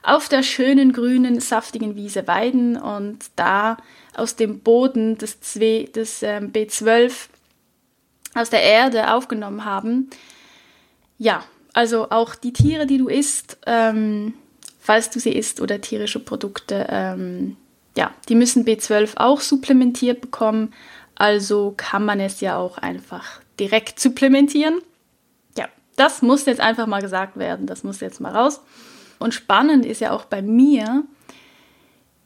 auf 0.04 0.30
der 0.30 0.44
schönen 0.44 0.94
grünen, 0.94 1.40
saftigen 1.40 1.96
Wiese 1.96 2.28
weiden 2.28 2.78
und 2.78 3.26
da 3.36 3.78
aus 4.16 4.36
dem 4.36 4.60
Boden 4.60 5.18
des, 5.18 5.40
des 5.40 6.24
ähm, 6.24 6.52
B12 6.52 7.28
aus 8.34 8.50
der 8.50 8.64
Erde 8.64 9.14
aufgenommen 9.14 9.66
haben. 9.66 10.10
Ja, 11.18 11.44
also 11.74 12.10
auch 12.10 12.36
die 12.36 12.54
Tiere, 12.54 12.86
die 12.86 12.98
du 12.98 13.08
isst, 13.08 13.58
ähm, 13.66 14.34
falls 14.80 15.10
du 15.10 15.20
sie 15.20 15.32
isst 15.32 15.62
oder 15.62 15.80
tierische 15.80 16.20
Produkte, 16.20 16.88
ähm, 16.90 17.58
ja, 17.96 18.12
die 18.30 18.36
müssen 18.36 18.66
B12 18.66 19.18
auch 19.18 19.42
supplementiert 19.42 20.22
bekommen. 20.22 20.74
Also 21.16 21.74
kann 21.78 22.06
man 22.06 22.20
es 22.20 22.42
ja 22.42 22.58
auch 22.58 22.78
einfach 22.78 23.42
direkt 23.60 24.00
supplementieren. 24.00 24.82
Ja, 25.58 25.68
das 25.96 26.22
muss 26.22 26.46
jetzt 26.46 26.62
einfach 26.62 26.88
mal 26.88 27.02
gesagt 27.02 27.38
werden. 27.38 27.68
Das 27.68 27.84
muss 27.84 28.00
jetzt 28.00 28.22
mal 28.22 28.36
raus. 28.36 28.62
Und 29.22 29.34
spannend 29.34 29.86
ist 29.86 30.02
ja 30.02 30.12
auch 30.12 30.26
bei 30.26 30.42
mir, 30.42 31.04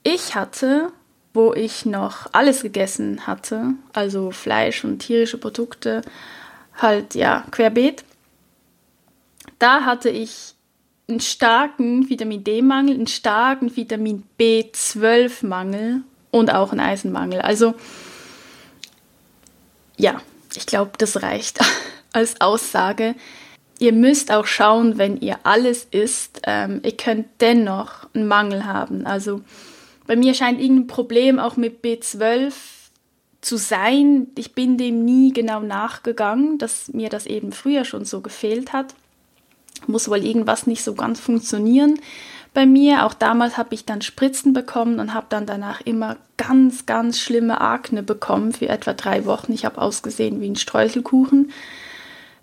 ich 0.04 0.36
hatte, 0.36 0.92
wo 1.34 1.54
ich 1.54 1.86
noch 1.86 2.28
alles 2.32 2.62
gegessen 2.62 3.28
hatte, 3.28 3.74
also 3.94 4.32
Fleisch 4.32 4.84
und 4.84 5.00
tierische 5.00 5.38
Produkte, 5.38 6.02
halt 6.78 7.16
ja 7.16 7.46
querbeet, 7.52 8.04
da 9.60 9.86
hatte 9.86 10.10
ich 10.10 10.54
einen 11.08 11.20
starken 11.20 12.10
Vitamin 12.10 12.44
D-Mangel, 12.44 12.96
einen 12.96 13.08
starken 13.08 13.76
Vitamin 13.76 14.24
B12-Mangel 14.40 16.02
und 16.32 16.54
auch 16.54 16.72
einen 16.72 16.82
Eisenmangel. 16.82 17.42
Also 17.42 17.76
ja, 19.98 20.22
ich 20.56 20.66
glaube, 20.66 20.92
das 20.98 21.22
reicht 21.22 21.60
als 22.14 22.42
Aussage. 22.42 23.16
Ihr 23.80 23.94
müsst 23.94 24.32
auch 24.32 24.46
schauen, 24.46 24.98
wenn 24.98 25.20
ihr 25.20 25.40
alles 25.44 25.88
isst, 25.92 26.42
ähm, 26.46 26.82
ihr 26.84 26.96
könnt 26.96 27.28
dennoch 27.42 28.08
einen 28.14 28.28
Mangel 28.28 28.66
haben. 28.66 29.06
Also 29.06 29.42
bei 30.08 30.16
mir 30.16 30.34
scheint 30.34 30.62
irgendein 30.62 30.88
Problem 30.88 31.40
auch 31.40 31.58
mit 31.58 31.84
B12 31.84 32.54
zu 33.42 33.58
sein. 33.58 34.28
Ich 34.38 34.54
bin 34.54 34.78
dem 34.78 35.04
nie 35.04 35.34
genau 35.34 35.60
nachgegangen, 35.60 36.58
dass 36.58 36.94
mir 36.94 37.10
das 37.10 37.26
eben 37.26 37.52
früher 37.52 37.86
schon 37.86 38.06
so 38.06 38.22
gefehlt 38.22 38.72
hat 38.72 38.96
muss 39.88 40.10
wohl 40.10 40.24
irgendwas 40.24 40.68
nicht 40.68 40.84
so 40.84 40.94
ganz 40.94 41.20
funktionieren 41.20 42.00
bei 42.54 42.66
mir. 42.66 43.06
Auch 43.06 43.14
damals 43.14 43.58
habe 43.58 43.74
ich 43.76 43.86
dann 43.86 44.02
Spritzen 44.02 44.54
bekommen 44.54 45.00
und 45.00 45.14
habe 45.14 45.28
dann 45.30 45.46
danach 45.46 45.82
immer 45.82 46.18
ganz, 46.38 46.86
ganz 46.86 47.20
schlimme 47.20 47.62
Akne 47.62 48.04
bekommen 48.04 48.54
für 48.54 48.70
etwa 48.70 48.94
drei 48.94 49.26
Wochen. 49.26 49.54
Ich 49.54 49.66
habe 49.66 49.82
ausgesehen 49.82 50.42
wie 50.42 50.50
ein 50.50 50.56
Streuselkuchen. 50.56 51.52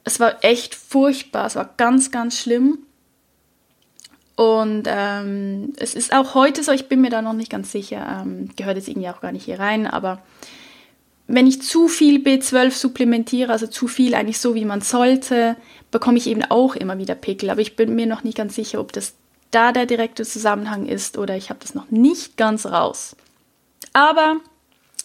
Es 0.04 0.20
war 0.20 0.44
echt 0.44 0.74
furchtbar, 0.74 1.46
es 1.46 1.56
war 1.56 1.70
ganz, 1.76 2.10
ganz 2.10 2.38
schlimm. 2.38 2.78
Und 4.34 4.84
ähm, 4.86 5.72
es 5.76 5.94
ist 5.94 6.12
auch 6.12 6.34
heute 6.34 6.64
so, 6.64 6.72
ich 6.72 6.88
bin 6.88 7.00
mir 7.00 7.10
da 7.10 7.22
noch 7.22 7.34
nicht 7.34 7.50
ganz 7.50 7.70
sicher, 7.70 8.22
ähm, 8.22 8.48
gehört 8.56 8.76
jetzt 8.76 8.88
irgendwie 8.88 9.08
auch 9.08 9.20
gar 9.20 9.30
nicht 9.30 9.44
hier 9.44 9.60
rein, 9.60 9.86
aber 9.86 10.22
wenn 11.26 11.46
ich 11.46 11.62
zu 11.62 11.88
viel 11.88 12.20
B12 12.20 12.72
supplementiere, 12.72 13.52
also 13.52 13.66
zu 13.66 13.88
viel 13.88 14.14
eigentlich 14.14 14.38
so, 14.38 14.54
wie 14.54 14.64
man 14.64 14.80
sollte, 14.80 15.56
bekomme 15.90 16.18
ich 16.18 16.26
eben 16.26 16.44
auch 16.44 16.74
immer 16.74 16.98
wieder 16.98 17.14
Pickel. 17.14 17.48
Aber 17.50 17.60
ich 17.60 17.76
bin 17.76 17.94
mir 17.94 18.06
noch 18.06 18.24
nicht 18.24 18.36
ganz 18.36 18.54
sicher, 18.54 18.80
ob 18.80 18.92
das 18.92 19.14
da 19.50 19.72
der 19.72 19.86
direkte 19.86 20.24
Zusammenhang 20.24 20.86
ist 20.86 21.16
oder 21.16 21.36
ich 21.36 21.50
habe 21.50 21.60
das 21.60 21.74
noch 21.74 21.90
nicht 21.90 22.36
ganz 22.36 22.66
raus. 22.66 23.16
Aber 23.92 24.36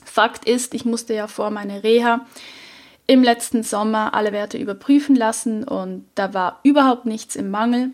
Fakt 0.04 0.46
ist, 0.46 0.74
ich 0.74 0.86
musste 0.86 1.14
ja 1.14 1.28
vor 1.28 1.50
meiner 1.50 1.84
Reha 1.84 2.26
im 3.08 3.24
letzten 3.24 3.64
Sommer 3.64 4.14
alle 4.14 4.34
Werte 4.34 4.58
überprüfen 4.58 5.16
lassen 5.16 5.64
und 5.64 6.06
da 6.16 6.34
war 6.34 6.60
überhaupt 6.64 7.06
nichts 7.06 7.36
im 7.36 7.50
Mangel. 7.50 7.92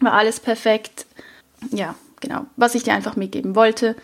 War 0.00 0.14
alles 0.14 0.38
perfekt. 0.38 1.06
Ja, 1.70 1.96
genau. 2.20 2.46
Was 2.56 2.76
ich 2.76 2.84
dir 2.84 2.94
einfach 2.94 3.16
mitgeben 3.16 3.56
wollte, 3.56 3.96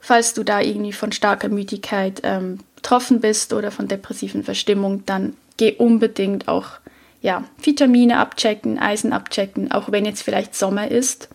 falls 0.00 0.34
du 0.34 0.44
da 0.44 0.60
irgendwie 0.60 0.92
von 0.92 1.12
starker 1.12 1.48
Müdigkeit 1.48 2.20
ähm, 2.22 2.60
betroffen 2.76 3.20
bist 3.20 3.52
oder 3.52 3.70
von 3.70 3.88
depressiven 3.88 4.44
Verstimmung, 4.44 5.04
dann 5.04 5.36
geh 5.56 5.72
unbedingt 5.72 6.46
auch 6.46 6.66
ja, 7.20 7.42
Vitamine 7.60 8.18
abchecken, 8.18 8.78
Eisen 8.78 9.12
abchecken, 9.12 9.72
auch 9.72 9.90
wenn 9.90 10.04
jetzt 10.04 10.22
vielleicht 10.22 10.54
Sommer 10.54 10.90
ist 10.90 11.28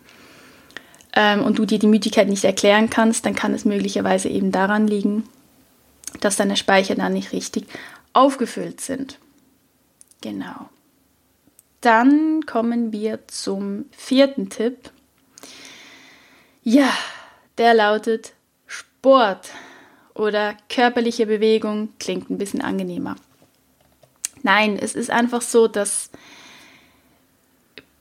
ähm, 1.16 1.44
und 1.44 1.58
du 1.58 1.66
dir 1.66 1.80
die 1.80 1.88
Müdigkeit 1.88 2.30
nicht 2.30 2.46
erklären 2.46 2.90
kannst, 2.90 3.26
dann 3.26 3.34
kann 3.34 3.56
es 3.56 3.66
möglicherweise 3.66 4.30
eben 4.30 4.52
daran 4.52 4.88
liegen, 4.88 5.24
dass 6.20 6.38
deine 6.38 6.58
Speicher 6.58 6.96
dann 6.96 7.14
nicht 7.14 7.32
richtig 7.32 7.66
aufgefüllt 8.14 8.82
sind. 8.82 9.20
Genau. 10.22 10.70
Dann 11.82 12.46
kommen 12.46 12.92
wir 12.92 13.28
zum 13.28 13.86
vierten 13.92 14.50
Tipp. 14.50 14.92
Ja, 16.64 16.92
der 17.58 17.74
lautet 17.74 18.34
Sport 18.68 19.50
oder 20.14 20.58
körperliche 20.70 21.26
Bewegung 21.26 21.90
klingt 22.00 22.30
ein 22.30 22.38
bisschen 22.38 22.62
angenehmer. 22.62 23.16
Nein, 24.44 24.78
es 24.78 24.96
ist 24.96 25.10
einfach 25.10 25.42
so, 25.42 25.68
dass 25.68 26.10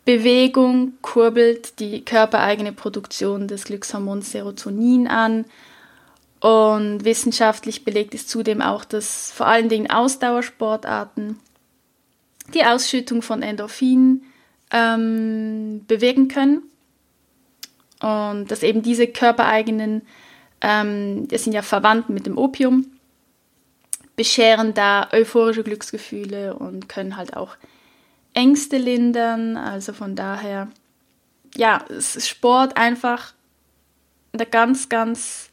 Bewegung 0.04 0.94
kurbelt 1.02 1.78
die 1.80 2.04
körpereigene 2.04 2.72
Produktion 2.72 3.46
des 3.46 3.64
Glückshormons 3.64 4.32
Serotonin 4.32 5.06
an. 5.06 5.44
Und 6.40 7.04
wissenschaftlich 7.04 7.84
belegt 7.84 8.14
ist 8.14 8.28
zudem 8.28 8.62
auch, 8.62 8.84
dass 8.84 9.32
vor 9.32 9.46
allen 9.46 9.68
Dingen 9.68 9.90
Ausdauersportarten 9.90 11.38
die 12.54 12.64
Ausschüttung 12.64 13.22
von 13.22 13.42
Endorphin 13.42 14.22
ähm, 14.70 15.84
bewirken 15.86 16.28
können. 16.28 16.62
Und 18.00 18.50
dass 18.50 18.62
eben 18.62 18.82
diese 18.82 19.08
körpereigenen, 19.08 20.02
ähm, 20.60 21.26
das 21.28 21.44
sind 21.44 21.52
ja 21.52 21.62
verwandt 21.62 22.08
mit 22.08 22.26
dem 22.26 22.38
Opium, 22.38 22.86
bescheren 24.14 24.74
da 24.74 25.08
euphorische 25.12 25.64
Glücksgefühle 25.64 26.54
und 26.54 26.88
können 26.88 27.16
halt 27.16 27.36
auch 27.36 27.56
Ängste 28.34 28.78
lindern. 28.78 29.56
Also 29.56 29.92
von 29.92 30.14
daher, 30.14 30.68
ja, 31.56 31.84
es 31.88 32.14
ist 32.14 32.28
Sport 32.28 32.76
einfach 32.76 33.32
eine 34.32 34.46
ganz, 34.46 34.88
ganz 34.88 35.50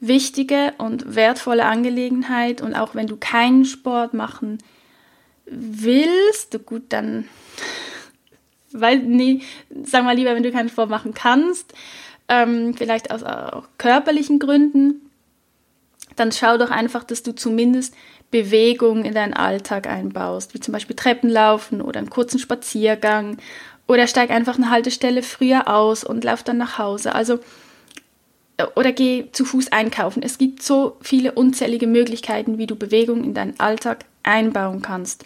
wichtige 0.00 0.72
und 0.78 1.14
wertvolle 1.14 1.66
Angelegenheit. 1.66 2.60
Und 2.60 2.74
auch 2.74 2.94
wenn 2.94 3.06
du 3.06 3.16
keinen 3.16 3.64
Sport 3.64 4.14
machen 4.14 4.58
willst, 5.46 6.58
gut, 6.66 6.84
dann, 6.88 7.28
weil, 8.72 8.98
nee, 8.98 9.42
sag 9.84 10.04
mal 10.04 10.16
lieber, 10.16 10.34
wenn 10.34 10.42
du 10.42 10.52
keinen 10.52 10.68
Sport 10.68 10.90
machen 10.90 11.14
kannst, 11.14 11.74
ähm, 12.28 12.74
vielleicht 12.74 13.10
aus 13.10 13.22
auch 13.22 13.68
körperlichen 13.78 14.38
Gründen, 14.38 15.10
dann 16.16 16.32
schau 16.32 16.58
doch 16.58 16.70
einfach, 16.70 17.04
dass 17.04 17.22
du 17.22 17.34
zumindest 17.34 17.94
Bewegung 18.30 19.04
in 19.04 19.14
deinen 19.14 19.34
Alltag 19.34 19.88
einbaust, 19.88 20.54
wie 20.54 20.60
zum 20.60 20.72
Beispiel 20.72 20.94
Treppenlaufen 20.94 21.82
oder 21.82 21.98
einen 21.98 22.10
kurzen 22.10 22.38
Spaziergang 22.38 23.38
oder 23.88 24.06
steig 24.06 24.30
einfach 24.30 24.56
eine 24.56 24.70
Haltestelle 24.70 25.22
früher 25.22 25.66
aus 25.66 26.04
und 26.04 26.22
lauf 26.22 26.44
dann 26.44 26.58
nach 26.58 26.78
Hause. 26.78 27.14
Also 27.14 27.40
oder 28.76 28.92
geh 28.92 29.26
zu 29.32 29.44
Fuß 29.44 29.72
einkaufen. 29.72 30.22
Es 30.22 30.38
gibt 30.38 30.62
so 30.62 30.96
viele 31.00 31.32
unzählige 31.32 31.86
Möglichkeiten, 31.86 32.58
wie 32.58 32.66
du 32.66 32.76
Bewegung 32.76 33.24
in 33.24 33.34
deinen 33.34 33.58
Alltag 33.58 34.04
einbauen 34.22 34.82
kannst. 34.82 35.24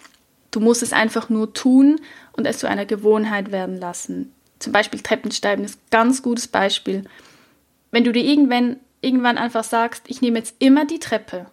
Du 0.51 0.61
musst 0.61 0.83
es 0.83 0.93
einfach 0.93 1.29
nur 1.29 1.53
tun 1.53 2.01
und 2.33 2.47
es 2.47 2.59
zu 2.59 2.69
einer 2.69 2.87
Gewohnheit 2.87 3.51
werden 3.53 3.79
lassen. 3.79 4.33
Zum 4.59 4.73
Beispiel 4.73 5.01
Treppensteigen 5.01 5.65
ist 5.65 5.77
ein 5.77 5.91
ganz 5.91 6.23
gutes 6.23 6.49
Beispiel. 6.49 7.05
Wenn 7.91 8.05
du 8.05 8.13
dir 8.13 8.25
irgendwann, 8.25 8.77
irgendwann 9.01 9.39
einfach 9.39 9.65
sagst, 9.65 10.05
ich 10.07 10.21
nehme 10.21 10.39
jetzt 10.39 10.55
immer 10.59 10.85
die 10.85 11.01
Treppe, 11.01 11.47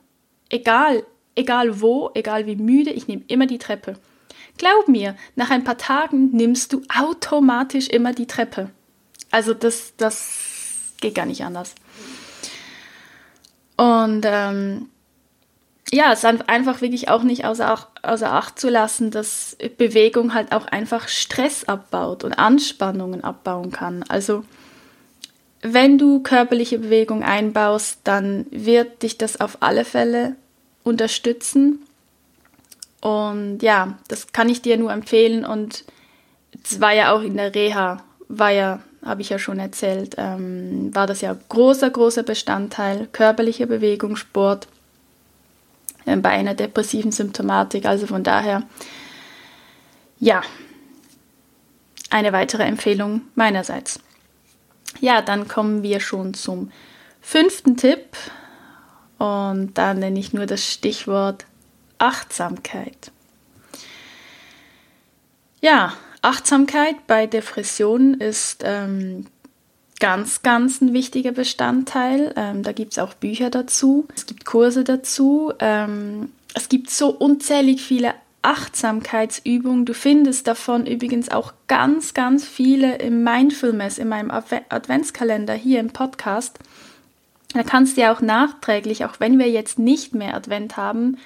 egal 0.49 1.03
Egal 1.35 1.81
wo, 1.81 2.11
egal 2.13 2.45
wie 2.45 2.55
müde, 2.55 2.91
ich 2.91 3.07
nehme 3.07 3.23
immer 3.27 3.47
die 3.47 3.57
Treppe. 3.57 3.95
Glaub 4.57 4.87
mir, 4.87 5.15
nach 5.35 5.49
ein 5.49 5.63
paar 5.63 5.77
Tagen 5.77 6.31
nimmst 6.31 6.73
du 6.73 6.81
automatisch 6.93 7.87
immer 7.87 8.13
die 8.13 8.27
Treppe. 8.27 8.69
Also 9.31 9.53
das, 9.53 9.93
das 9.95 10.60
geht 11.01 11.15
gar 11.15 11.25
nicht 11.25 11.43
anders. 11.43 11.75
Und 13.75 14.23
ähm, 14.25 14.89
ja, 15.91 16.13
es 16.13 16.23
ist 16.23 16.49
einfach 16.49 16.81
wirklich 16.81 17.09
auch 17.09 17.23
nicht 17.23 17.45
außer, 17.45 17.87
außer 18.01 18.31
Acht 18.31 18.59
zu 18.59 18.69
lassen, 18.69 19.11
dass 19.11 19.57
Bewegung 19.77 20.33
halt 20.33 20.53
auch 20.53 20.65
einfach 20.67 21.09
Stress 21.09 21.65
abbaut 21.65 22.23
und 22.23 22.33
Anspannungen 22.33 23.23
abbauen 23.23 23.71
kann. 23.71 24.03
Also 24.03 24.45
wenn 25.61 25.97
du 25.97 26.21
körperliche 26.21 26.79
Bewegung 26.79 27.23
einbaust, 27.23 27.99
dann 28.03 28.45
wird 28.51 29.03
dich 29.03 29.17
das 29.17 29.39
auf 29.39 29.57
alle 29.59 29.83
Fälle 29.83 30.35
unterstützen. 30.83 31.79
Und 33.01 33.59
ja, 33.61 33.97
das 34.07 34.31
kann 34.31 34.49
ich 34.49 34.61
dir 34.61 34.77
nur 34.77 34.91
empfehlen. 34.91 35.45
Und 35.45 35.83
es 36.63 36.79
war 36.79 36.93
ja 36.93 37.13
auch 37.13 37.21
in 37.21 37.37
der 37.37 37.53
Reha, 37.53 38.03
war 38.27 38.51
ja, 38.51 38.79
habe 39.03 39.21
ich 39.21 39.29
ja 39.29 39.39
schon 39.39 39.59
erzählt, 39.59 40.15
ähm, 40.17 40.93
war 40.93 41.07
das 41.07 41.21
ja 41.21 41.35
großer, 41.49 41.89
großer 41.89 42.23
Bestandteil, 42.23 43.07
körperliche 43.11 43.65
Bewegung, 43.67 44.15
Sport 44.15 44.67
äh, 46.05 46.15
bei 46.17 46.29
einer 46.29 46.53
depressiven 46.53 47.11
Symptomatik. 47.11 47.85
Also 47.85 48.05
von 48.05 48.23
daher, 48.23 48.63
ja, 50.19 50.41
eine 52.09 52.33
weitere 52.33 52.63
Empfehlung 52.63 53.21
meinerseits. 53.35 53.99
Ja, 54.99 55.21
dann 55.21 55.47
kommen 55.47 55.81
wir 55.81 55.99
schon 55.99 56.33
zum 56.33 56.71
fünften 57.21 57.77
Tipp. 57.77 58.17
Und 59.17 59.75
da 59.75 59.93
nenne 59.93 60.19
ich 60.19 60.33
nur 60.33 60.45
das 60.45 60.65
Stichwort 60.65 61.45
Achtsamkeit. 61.97 63.11
Ja, 65.61 65.93
Achtsamkeit 66.21 67.07
bei 67.07 67.25
Depressionen 67.27 68.15
ist 68.15 68.63
ähm, 68.63 69.25
ganz, 69.99 70.41
ganz 70.41 70.81
ein 70.81 70.93
wichtiger 70.93 71.31
Bestandteil. 71.31 72.33
Ähm, 72.35 72.63
da 72.63 72.71
gibt 72.71 72.93
es 72.93 72.99
auch 72.99 73.13
Bücher 73.13 73.49
dazu, 73.49 74.07
es 74.15 74.25
gibt 74.25 74.45
Kurse 74.45 74.83
dazu. 74.83 75.53
Ähm, 75.59 76.31
es 76.53 76.69
gibt 76.69 76.89
so 76.89 77.09
unzählig 77.09 77.81
viele 77.81 78.13
Achtsamkeitsübungen. 78.41 79.85
Du 79.85 79.93
findest 79.93 80.47
davon 80.47 80.85
übrigens 80.85 81.29
auch 81.29 81.53
ganz, 81.67 82.13
ganz 82.13 82.45
viele 82.45 82.97
im 82.97 83.23
Mindfulness, 83.23 83.97
in 83.97 84.09
meinem 84.09 84.31
Adventskalender 84.31 85.53
hier 85.53 85.79
im 85.79 85.91
Podcast. 85.91 86.59
Da 87.53 87.63
kannst 87.63 87.97
du 87.97 88.01
ja 88.01 88.13
auch 88.13 88.21
nachträglich, 88.21 89.05
auch 89.05 89.19
wenn 89.19 89.37
wir 89.37 89.49
jetzt 89.49 89.77
nicht 89.77 90.15
mehr 90.15 90.35
Advent 90.35 90.77
haben 90.77 91.17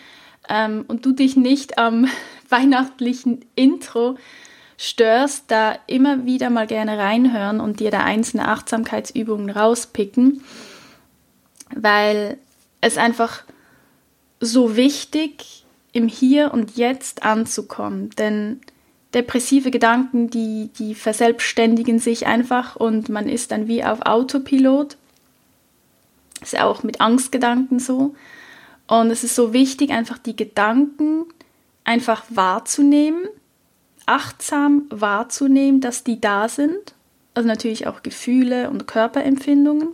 ähm, 0.49 0.83
und 0.87 1.05
du 1.05 1.11
dich 1.11 1.35
nicht 1.35 1.77
am 1.77 2.07
weihnachtlichen 2.49 3.45
Intro 3.55 4.17
störst, 4.77 5.45
da 5.47 5.77
immer 5.87 6.25
wieder 6.25 6.49
mal 6.49 6.67
gerne 6.67 6.97
reinhören 6.97 7.59
und 7.59 7.79
dir 7.79 7.91
da 7.91 7.99
einzelne 7.99 8.47
Achtsamkeitsübungen 8.47 9.49
rauspicken, 9.49 10.43
weil 11.73 12.37
es 12.81 12.97
einfach 12.97 13.43
so 14.39 14.75
wichtig 14.75 15.65
im 15.93 16.07
Hier 16.07 16.53
und 16.53 16.75
Jetzt 16.75 17.23
anzukommen, 17.23 18.09
denn 18.17 18.59
depressive 19.13 19.71
Gedanken, 19.71 20.29
die, 20.29 20.69
die 20.77 20.93
verselbstständigen 20.93 21.99
sich 21.99 22.27
einfach 22.27 22.75
und 22.75 23.07
man 23.07 23.29
ist 23.29 23.51
dann 23.51 23.67
wie 23.69 23.83
auf 23.83 24.01
Autopilot 24.05 24.97
ist 26.41 26.53
ja 26.53 26.65
auch 26.65 26.83
mit 26.83 27.01
Angstgedanken 27.01 27.79
so. 27.79 28.15
Und 28.87 29.09
es 29.09 29.23
ist 29.23 29.35
so 29.35 29.51
wichtig, 29.53 29.91
einfach 29.91 30.17
die 30.17 30.35
Gedanken 30.35 31.25
einfach 31.83 32.23
wahrzunehmen, 32.29 33.27
achtsam 34.05 34.83
wahrzunehmen, 34.89 35.81
dass 35.81 36.03
die 36.03 36.19
da 36.21 36.47
sind. 36.49 36.93
Also 37.33 37.47
natürlich 37.47 37.87
auch 37.87 38.03
Gefühle 38.03 38.69
und 38.69 38.87
Körperempfindungen. 38.87 39.89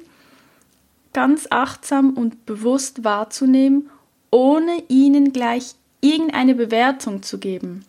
Ganz 1.14 1.48
achtsam 1.50 2.12
und 2.12 2.46
bewusst 2.46 3.04
wahrzunehmen, 3.04 3.90
ohne 4.30 4.84
ihnen 4.88 5.34
gleich 5.34 5.76
irgendeine 6.00 6.56
Bewertung 6.56 7.22
zu 7.24 7.38
geben. 7.38 7.86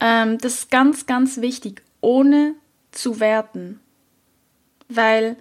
Ähm, 0.00 0.38
das 0.38 0.54
ist 0.54 0.70
ganz, 0.70 1.06
ganz 1.06 1.40
wichtig, 1.40 1.82
ohne 2.00 2.54
zu 2.90 3.20
werten. 3.20 3.80
Weil 4.88 5.36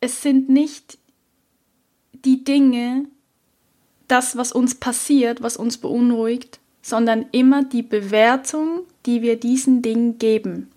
es 0.00 0.22
sind 0.22 0.48
nicht 0.48 0.98
die 2.24 2.44
Dinge, 2.44 3.06
das, 4.08 4.36
was 4.36 4.52
uns 4.52 4.74
passiert, 4.74 5.42
was 5.42 5.56
uns 5.56 5.78
beunruhigt, 5.78 6.58
sondern 6.82 7.26
immer 7.32 7.64
die 7.64 7.82
Bewertung, 7.82 8.80
die 9.06 9.22
wir 9.22 9.38
diesen 9.38 9.82
Dingen 9.82 10.18
geben. 10.18 10.70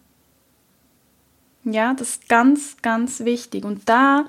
Ja, 1.64 1.94
das 1.94 2.12
ist 2.12 2.30
ganz, 2.30 2.78
ganz 2.82 3.22
wichtig. 3.22 3.64
Und 3.64 3.88
da 3.88 4.26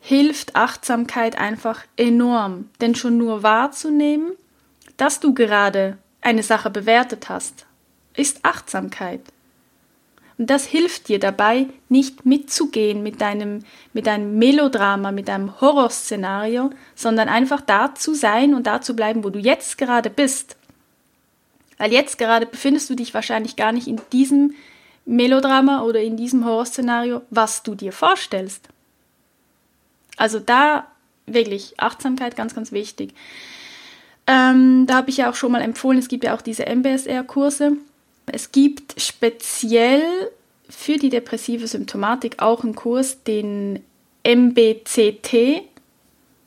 hilft 0.00 0.54
Achtsamkeit 0.54 1.38
einfach 1.38 1.82
enorm. 1.96 2.68
Denn 2.80 2.94
schon 2.94 3.16
nur 3.18 3.42
wahrzunehmen, 3.42 4.32
dass 4.96 5.20
du 5.20 5.34
gerade 5.34 5.98
eine 6.20 6.42
Sache 6.42 6.70
bewertet 6.70 7.28
hast, 7.28 7.66
ist 8.14 8.44
Achtsamkeit. 8.44 9.20
Und 10.38 10.50
das 10.50 10.66
hilft 10.66 11.08
dir 11.08 11.18
dabei, 11.18 11.66
nicht 11.88 12.26
mitzugehen 12.26 13.02
mit 13.02 13.20
deinem, 13.20 13.64
mit 13.94 14.06
deinem 14.06 14.38
Melodrama, 14.38 15.10
mit 15.10 15.28
deinem 15.28 15.60
Horrorszenario, 15.60 16.70
sondern 16.94 17.28
einfach 17.28 17.62
da 17.62 17.94
zu 17.94 18.14
sein 18.14 18.54
und 18.54 18.66
da 18.66 18.82
zu 18.82 18.94
bleiben, 18.94 19.24
wo 19.24 19.30
du 19.30 19.38
jetzt 19.38 19.78
gerade 19.78 20.10
bist. 20.10 20.56
Weil 21.78 21.92
jetzt 21.92 22.18
gerade 22.18 22.46
befindest 22.46 22.90
du 22.90 22.94
dich 22.94 23.14
wahrscheinlich 23.14 23.56
gar 23.56 23.72
nicht 23.72 23.86
in 23.86 24.00
diesem 24.12 24.54
Melodrama 25.06 25.82
oder 25.82 26.02
in 26.02 26.16
diesem 26.16 26.44
Horrorszenario, 26.44 27.22
was 27.30 27.62
du 27.62 27.74
dir 27.74 27.92
vorstellst. 27.92 28.68
Also 30.16 30.38
da 30.38 30.86
wirklich 31.26 31.78
Achtsamkeit 31.78 32.36
ganz, 32.36 32.54
ganz 32.54 32.72
wichtig. 32.72 33.14
Ähm, 34.26 34.86
da 34.86 34.96
habe 34.96 35.10
ich 35.10 35.18
ja 35.18 35.30
auch 35.30 35.34
schon 35.34 35.52
mal 35.52 35.62
empfohlen, 35.62 35.98
es 35.98 36.08
gibt 36.08 36.24
ja 36.24 36.34
auch 36.34 36.42
diese 36.42 36.66
MBSR-Kurse. 36.66 37.76
Es 38.26 38.52
gibt 38.52 39.00
speziell 39.00 40.02
für 40.68 40.96
die 40.96 41.10
depressive 41.10 41.66
Symptomatik 41.66 42.42
auch 42.42 42.64
einen 42.64 42.74
Kurs, 42.74 43.22
den 43.22 43.84
MBCT. 44.24 45.62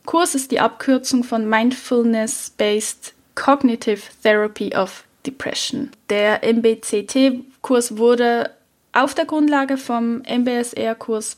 Kurs 0.06 0.36
ist 0.36 0.52
die 0.52 0.60
Abkürzung 0.60 1.24
von 1.24 1.48
Mindfulness-Based 1.48 3.14
Cognitive 3.36 4.02
Therapy 4.22 4.76
of 4.76 5.06
Depression. 5.26 5.92
Der 6.10 6.42
MBCT-Kurs 6.44 7.98
wurde 7.98 8.52
auf 8.92 9.14
der 9.14 9.26
Grundlage 9.26 9.78
vom 9.78 10.22
MBSR-Kurs 10.24 11.38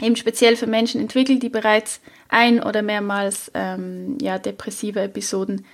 eben 0.00 0.16
speziell 0.16 0.56
für 0.56 0.66
Menschen 0.66 1.00
entwickelt, 1.00 1.42
die 1.42 1.48
bereits 1.48 2.00
ein 2.28 2.62
oder 2.62 2.82
mehrmals 2.82 3.50
ähm, 3.54 4.18
ja, 4.20 4.38
depressive 4.38 5.00
Episoden 5.00 5.64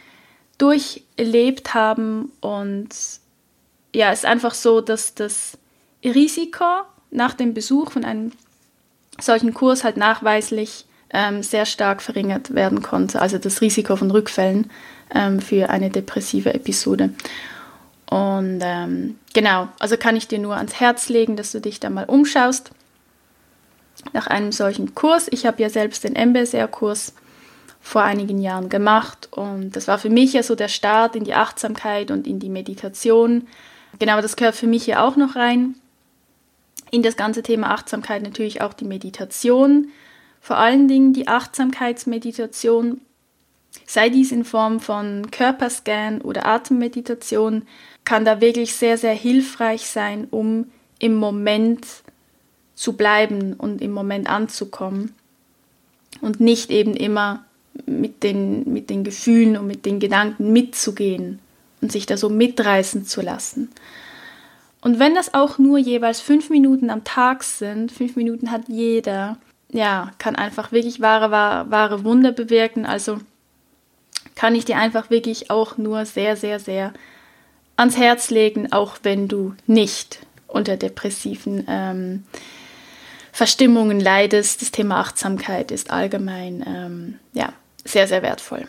durchlebt 0.59 1.75
haben. 1.75 2.31
Und 2.41 2.89
ja, 3.95 4.11
ist 4.11 4.25
einfach 4.25 4.55
so, 4.55 4.81
dass 4.81 5.15
das 5.15 5.59
Risiko 6.05 6.83
nach 7.11 7.35
dem 7.35 7.55
Besuch 7.55 7.93
von 7.93 8.05
einem 8.05 8.33
solchen 9.21 9.55
Kurs 9.55 9.85
halt 9.85 9.97
nachweislich 9.97 10.87
ähm, 11.11 11.43
sehr 11.43 11.67
stark 11.67 12.03
verringert 12.03 12.55
werden 12.55 12.83
konnte. 12.83 13.21
Also 13.21 13.39
das 13.39 13.61
Risiko 13.61 13.97
von 13.97 14.11
Rückfällen 14.11 14.71
ähm, 15.15 15.41
für 15.41 15.69
eine 15.69 15.91
depressive 15.91 16.55
Episode. 16.55 17.11
Und 18.09 18.61
ähm, 18.63 19.19
genau, 19.33 19.69
also 19.79 19.97
kann 19.97 20.17
ich 20.17 20.29
dir 20.29 20.39
nur 20.39 20.57
ans 20.57 20.81
Herz 20.81 21.09
legen, 21.09 21.37
dass 21.37 21.53
du 21.53 21.61
dich 21.61 21.81
da 21.81 21.91
mal 21.91 22.05
umschaust 22.05 22.71
nach 24.13 24.27
einem 24.27 24.53
solchen 24.53 24.95
Kurs. 24.95 25.29
Ich 25.31 25.47
habe 25.47 25.63
ja 25.63 25.71
selbst 25.71 26.05
den 26.05 26.15
MBSR-Kurs 26.15 27.15
vor 27.81 28.03
einigen 28.03 28.39
Jahren 28.39 28.69
gemacht 28.69 29.29
und 29.33 29.73
das 29.73 29.89
war 29.89 29.99
für 29.99 30.11
mich 30.11 30.35
ja 30.35 30.43
so 30.43 30.55
der 30.55 30.69
Start 30.69 31.17
in 31.17 31.25
die 31.25 31.35
Achtsamkeit 31.35 32.11
und 32.11 32.27
in 32.27 32.39
die 32.39 32.49
Meditation. 32.49 33.49
Genau, 33.99 34.21
das 34.21 34.37
gehört 34.37 34.55
für 34.55 34.67
mich 34.67 34.87
ja 34.87 35.07
auch 35.07 35.17
noch 35.17 35.37
rein. 35.37 35.75
In 36.91 37.03
das 37.03 37.17
ganze 37.17 37.43
Thema 37.43 37.71
Achtsamkeit 37.71 38.23
natürlich 38.23 38.61
auch 38.61 38.73
die 38.73 38.85
Meditation. 38.85 39.89
Vor 40.41 40.57
allen 40.57 40.89
Dingen 40.89 41.13
die 41.13 41.29
Achtsamkeitsmeditation, 41.29 43.01
sei 43.87 44.11
dies 44.11 44.33
in 44.33 44.45
Form 44.45 44.81
von 44.81 45.31
Körperscan 45.31 46.21
oder 46.21 46.47
Atemmeditation, 46.47 47.63
kann 48.05 48.25
da 48.25 48.41
wirklich 48.41 48.75
sehr, 48.75 48.99
sehr 48.99 49.15
hilfreich 49.15 49.87
sein, 49.87 50.27
um 50.31 50.67
im 50.99 51.15
Moment 51.15 51.87
zu 52.75 52.95
bleiben 52.95 53.55
und 53.55 53.81
im 53.81 53.93
Moment 53.93 54.29
anzukommen 54.29 55.15
und 56.21 56.41
nicht 56.41 56.71
eben 56.71 56.95
immer 56.95 57.45
mit 57.87 58.23
den, 58.23 58.71
mit 58.73 58.91
den 58.91 59.05
Gefühlen 59.05 59.57
und 59.57 59.67
mit 59.67 59.87
den 59.87 60.01
Gedanken 60.01 60.53
mitzugehen 60.53 61.39
und 61.83 61.93
sich 61.93 62.07
da 62.07 62.17
so 62.17 62.31
mitreißen 62.31 63.05
zu 63.05 63.21
lassen. 63.21 63.71
Und 64.81 64.99
wenn 64.99 65.15
das 65.15 65.35
auch 65.35 65.59
nur 65.59 65.79
jeweils 65.79 66.21
fünf 66.21 66.49
Minuten 66.49 66.91
am 66.91 67.05
Tag 67.05 67.45
sind, 67.45 67.93
fünf 67.93 68.17
Minuten 68.17 68.51
hat 68.51 68.63
jeder, 68.69 69.37
ja, 69.71 70.11
kann 70.19 70.37
einfach 70.37 70.73
wirklich 70.73 71.01
wahre, 71.01 71.31
wahre, 71.31 71.71
wahre 71.71 72.05
Wunder 72.05 72.33
bewirken. 72.33 72.87
Also 72.87 73.19
kann 74.35 74.55
ich 74.55 74.65
dir 74.65 74.79
einfach 74.79 75.11
wirklich 75.11 75.51
auch 75.51 75.77
nur 75.77 76.05
sehr, 76.05 76.37
sehr, 76.37 76.59
sehr 76.59 76.93
ans 77.77 77.97
Herz 77.97 78.31
legen, 78.31 78.73
auch 78.73 78.97
wenn 79.03 79.29
du 79.29 79.55
nicht 79.67 80.21
unter 80.47 80.77
depressiven 80.77 81.65
ähm, 81.69 82.25
Verstimmungen 83.33 84.01
leidest. 84.01 84.63
Das 84.63 84.73
Thema 84.73 85.01
Achtsamkeit 85.01 85.71
ist 85.71 85.91
allgemein 85.91 86.65
ähm, 86.67 87.19
ja, 87.33 87.53
sehr, 87.85 88.07
sehr 88.07 88.23
wertvoll. 88.23 88.67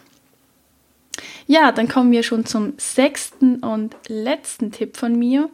Ja, 1.47 1.71
dann 1.71 1.87
kommen 1.87 2.11
wir 2.11 2.23
schon 2.23 2.45
zum 2.45 2.73
sechsten 2.77 3.59
und 3.59 3.95
letzten 4.07 4.71
Tipp 4.71 4.97
von 4.97 5.17
mir. 5.17 5.49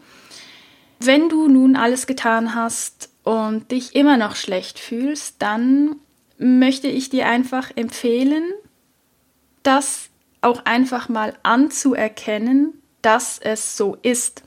Wenn 1.00 1.30
du 1.30 1.48
nun 1.48 1.76
alles 1.76 2.08
getan 2.08 2.56
hast 2.56 3.10
und 3.24 3.72
dich 3.72 3.96
immer 3.96 4.18
noch 4.18 4.36
schlecht 4.36 4.80
fühlst, 4.80 5.36
dann 5.40 5.96
möchte 6.38 6.88
ich 6.88 7.10
dir 7.10 7.28
einfach 7.28 7.72
empfehlen, 7.76 8.44
das 9.64 10.10
auch 10.42 10.66
einfach 10.66 11.10
mal 11.10 11.34
anzuerkennen, 11.44 12.74
dass 13.02 13.40
es 13.40 13.78
so 13.78 13.98
ist. 14.02 14.44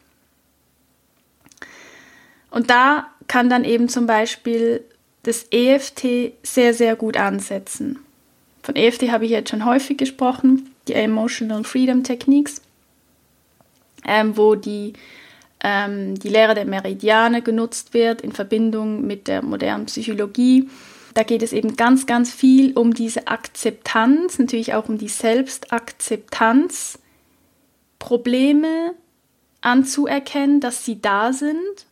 Und 2.50 2.70
da 2.70 3.08
kann 3.28 3.48
dann 3.48 3.64
eben 3.64 3.88
zum 3.88 4.06
Beispiel 4.06 4.84
das 5.22 5.46
EFT 5.50 6.34
sehr, 6.42 6.74
sehr 6.74 6.96
gut 6.96 7.16
ansetzen. 7.16 7.98
Von 8.62 8.76
EFT 8.76 9.10
habe 9.10 9.24
ich 9.24 9.30
jetzt 9.30 9.50
schon 9.50 9.64
häufig 9.64 9.96
gesprochen, 9.96 10.71
die 10.88 10.94
Emotional 10.94 11.64
Freedom 11.64 12.02
Techniques, 12.02 12.62
ähm, 14.06 14.36
wo 14.36 14.54
die, 14.54 14.94
ähm, 15.62 16.18
die 16.18 16.28
Lehre 16.28 16.54
der 16.54 16.64
Meridiane 16.64 17.42
genutzt 17.42 17.94
wird 17.94 18.20
in 18.20 18.32
Verbindung 18.32 19.06
mit 19.06 19.28
der 19.28 19.42
modernen 19.42 19.86
Psychologie. 19.86 20.68
Da 21.14 21.22
geht 21.22 21.42
es 21.42 21.52
eben 21.52 21.76
ganz, 21.76 22.06
ganz 22.06 22.32
viel 22.32 22.72
um 22.72 22.94
diese 22.94 23.28
Akzeptanz, 23.28 24.38
natürlich 24.38 24.74
auch 24.74 24.88
um 24.88 24.98
die 24.98 25.08
Selbstakzeptanz, 25.08 26.98
Probleme 27.98 28.94
anzuerkennen, 29.60 30.60
dass 30.60 30.84
sie 30.84 31.00
da 31.00 31.32
sind 31.32 31.86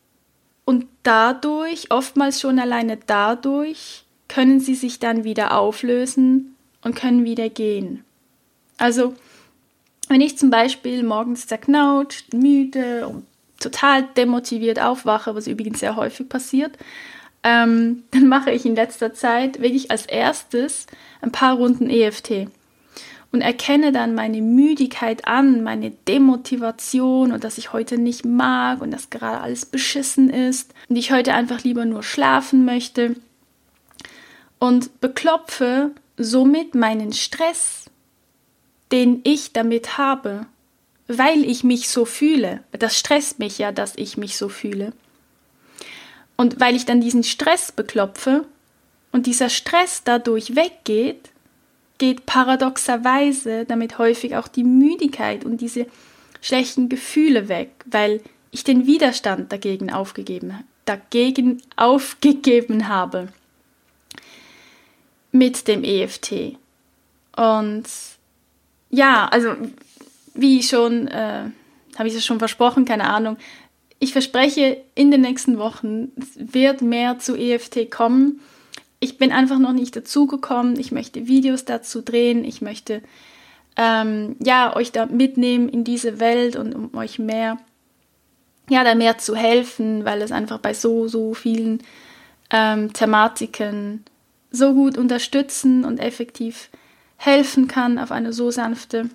und 0.64 0.87
dadurch, 1.03 1.90
oftmals 1.90 2.40
schon 2.40 2.59
alleine 2.59 2.98
dadurch, 3.07 4.05
können 4.29 4.61
sie 4.61 4.74
sich 4.74 4.98
dann 4.98 5.24
wieder 5.24 5.57
auflösen 5.57 6.57
und 6.83 6.94
können 6.94 7.24
wieder 7.24 7.48
gehen. 7.48 8.05
Also, 8.81 9.14
wenn 10.09 10.23
ich 10.23 10.38
zum 10.38 10.51
Beispiel 10.51 11.03
morgens 11.05 11.47
zerknautscht, 11.47 12.33
müde 12.33 13.07
und 13.07 13.27
total 13.61 14.05
demotiviert 14.16 14.81
aufwache, 14.81 15.35
was 15.35 15.47
übrigens 15.47 15.81
sehr 15.81 15.97
häufig 15.97 16.29
passiert, 16.29 16.79
ähm, 17.43 18.05
dann 18.11 18.27
mache 18.27 18.51
ich 18.51 18.64
in 18.64 18.75
letzter 18.75 19.12
Zeit 19.12 19.61
wirklich 19.61 19.90
als 19.90 20.07
erstes 20.07 20.87
ein 21.21 21.31
paar 21.31 21.57
Runden 21.57 21.90
EFT 21.90 22.49
und 23.33 23.43
erkenne 23.43 23.93
dann 23.93 24.14
meine 24.14 24.40
Müdigkeit 24.40 25.27
an, 25.29 25.62
meine 25.62 25.90
Demotivation 25.90 27.33
und 27.33 27.45
dass 27.45 27.59
ich 27.59 27.75
heute 27.75 27.99
nicht 27.99 28.25
mag 28.25 28.81
und 28.81 28.90
dass 28.93 29.11
gerade 29.11 29.40
alles 29.40 29.66
beschissen 29.66 30.31
ist 30.31 30.73
und 30.88 30.97
ich 30.97 31.12
heute 31.12 31.35
einfach 31.35 31.62
lieber 31.62 31.85
nur 31.85 32.03
schlafen 32.03 32.64
möchte 32.64 33.14
und 34.59 35.01
beklopfe 35.03 35.90
somit 36.16 36.75
meinen 36.75 37.12
Stress, 37.12 37.89
den 38.92 39.20
ich 39.24 39.53
damit 39.53 39.98
habe, 39.98 40.46
weil 41.09 41.44
ich 41.44 41.64
mich 41.64 41.88
so 41.88 42.05
fühle. 42.05 42.62
Das 42.72 42.98
stresst 42.98 43.38
mich 43.38 43.59
ja, 43.59 43.72
dass 43.72 43.94
ich 43.96 44.16
mich 44.16 44.37
so 44.37 44.48
fühle. 44.48 44.92
Und 46.37 46.61
weil 46.61 46.76
ich 46.76 46.87
dann 46.87 47.00
diesen 47.00 47.24
Stress 47.24 47.72
beklopfe 47.72 48.46
und 49.12 49.26
dieser 49.26 49.50
Stress 49.50 50.03
dadurch 50.05 50.57
weggeht, 50.57 51.31
geht 51.98 52.24
paradoxerweise 52.26 53.66
damit 53.66 53.98
häufig 53.98 54.37
auch 54.37 54.48
die 54.48 54.64
Müdigkeit 54.64 55.44
und 55.44 55.61
diese 55.61 55.87
schlechten 56.40 56.88
Gefühle 56.88 57.48
weg, 57.48 57.70
weil 57.85 58.22
ich 58.50 58.64
den 58.64 58.87
Widerstand 58.87 59.53
dagegen 59.53 59.92
aufgegeben, 59.92 60.64
dagegen 60.87 61.62
aufgegeben 61.76 62.88
habe 62.88 63.29
mit 65.31 65.68
dem 65.68 65.85
EFT. 65.85 66.57
Und 67.37 67.85
ja, 68.90 69.26
also 69.26 69.55
wie 70.35 70.62
schon, 70.62 71.09
äh, 71.09 71.44
habe 71.96 72.09
ich 72.09 72.14
es 72.14 72.24
schon 72.24 72.38
versprochen, 72.38 72.85
keine 72.85 73.09
Ahnung. 73.09 73.37
Ich 73.98 74.12
verspreche, 74.12 74.79
in 74.94 75.11
den 75.11 75.20
nächsten 75.20 75.59
Wochen 75.59 76.12
wird 76.37 76.83
mehr 76.83 77.18
zu 77.18 77.37
EFT 77.37 77.90
kommen. 77.90 78.40
Ich 78.98 79.18
bin 79.18 79.33
einfach 79.33 79.59
noch 79.59 79.72
nicht 79.72 79.94
dazugekommen. 79.96 80.79
Ich 80.79 80.92
möchte 80.92 81.26
Videos 81.26 81.64
dazu 81.64 82.03
drehen. 82.03 82.44
Ich 82.44 82.62
möchte 82.62 83.03
ähm, 83.76 84.37
ja, 84.42 84.74
euch 84.74 84.92
da 84.92 85.07
mitnehmen 85.07 85.68
in 85.68 85.85
diese 85.85 86.20
Welt 86.20 86.57
und 86.57 86.74
um 86.74 86.94
euch 86.94 87.18
mehr, 87.18 87.59
ja, 88.68 88.85
da 88.85 88.94
mehr 88.94 89.18
zu 89.18 89.37
helfen, 89.37 90.05
weil 90.05 90.22
es 90.22 90.33
einfach 90.33 90.59
bei 90.59 90.74
so, 90.74 91.09
so 91.09 91.35
vielen 91.35 91.83
ähm, 92.50 92.92
Thematiken 92.92 94.05
so 94.50 94.74
gut 94.74 94.98
unterstützen 94.98 95.85
und 95.85 95.98
effektiv 95.98 96.70
helfen 97.20 97.68
kann 97.68 97.98
auf 97.98 98.12
eine 98.12 98.33
so 98.33 98.50
sanfte 98.50 99.11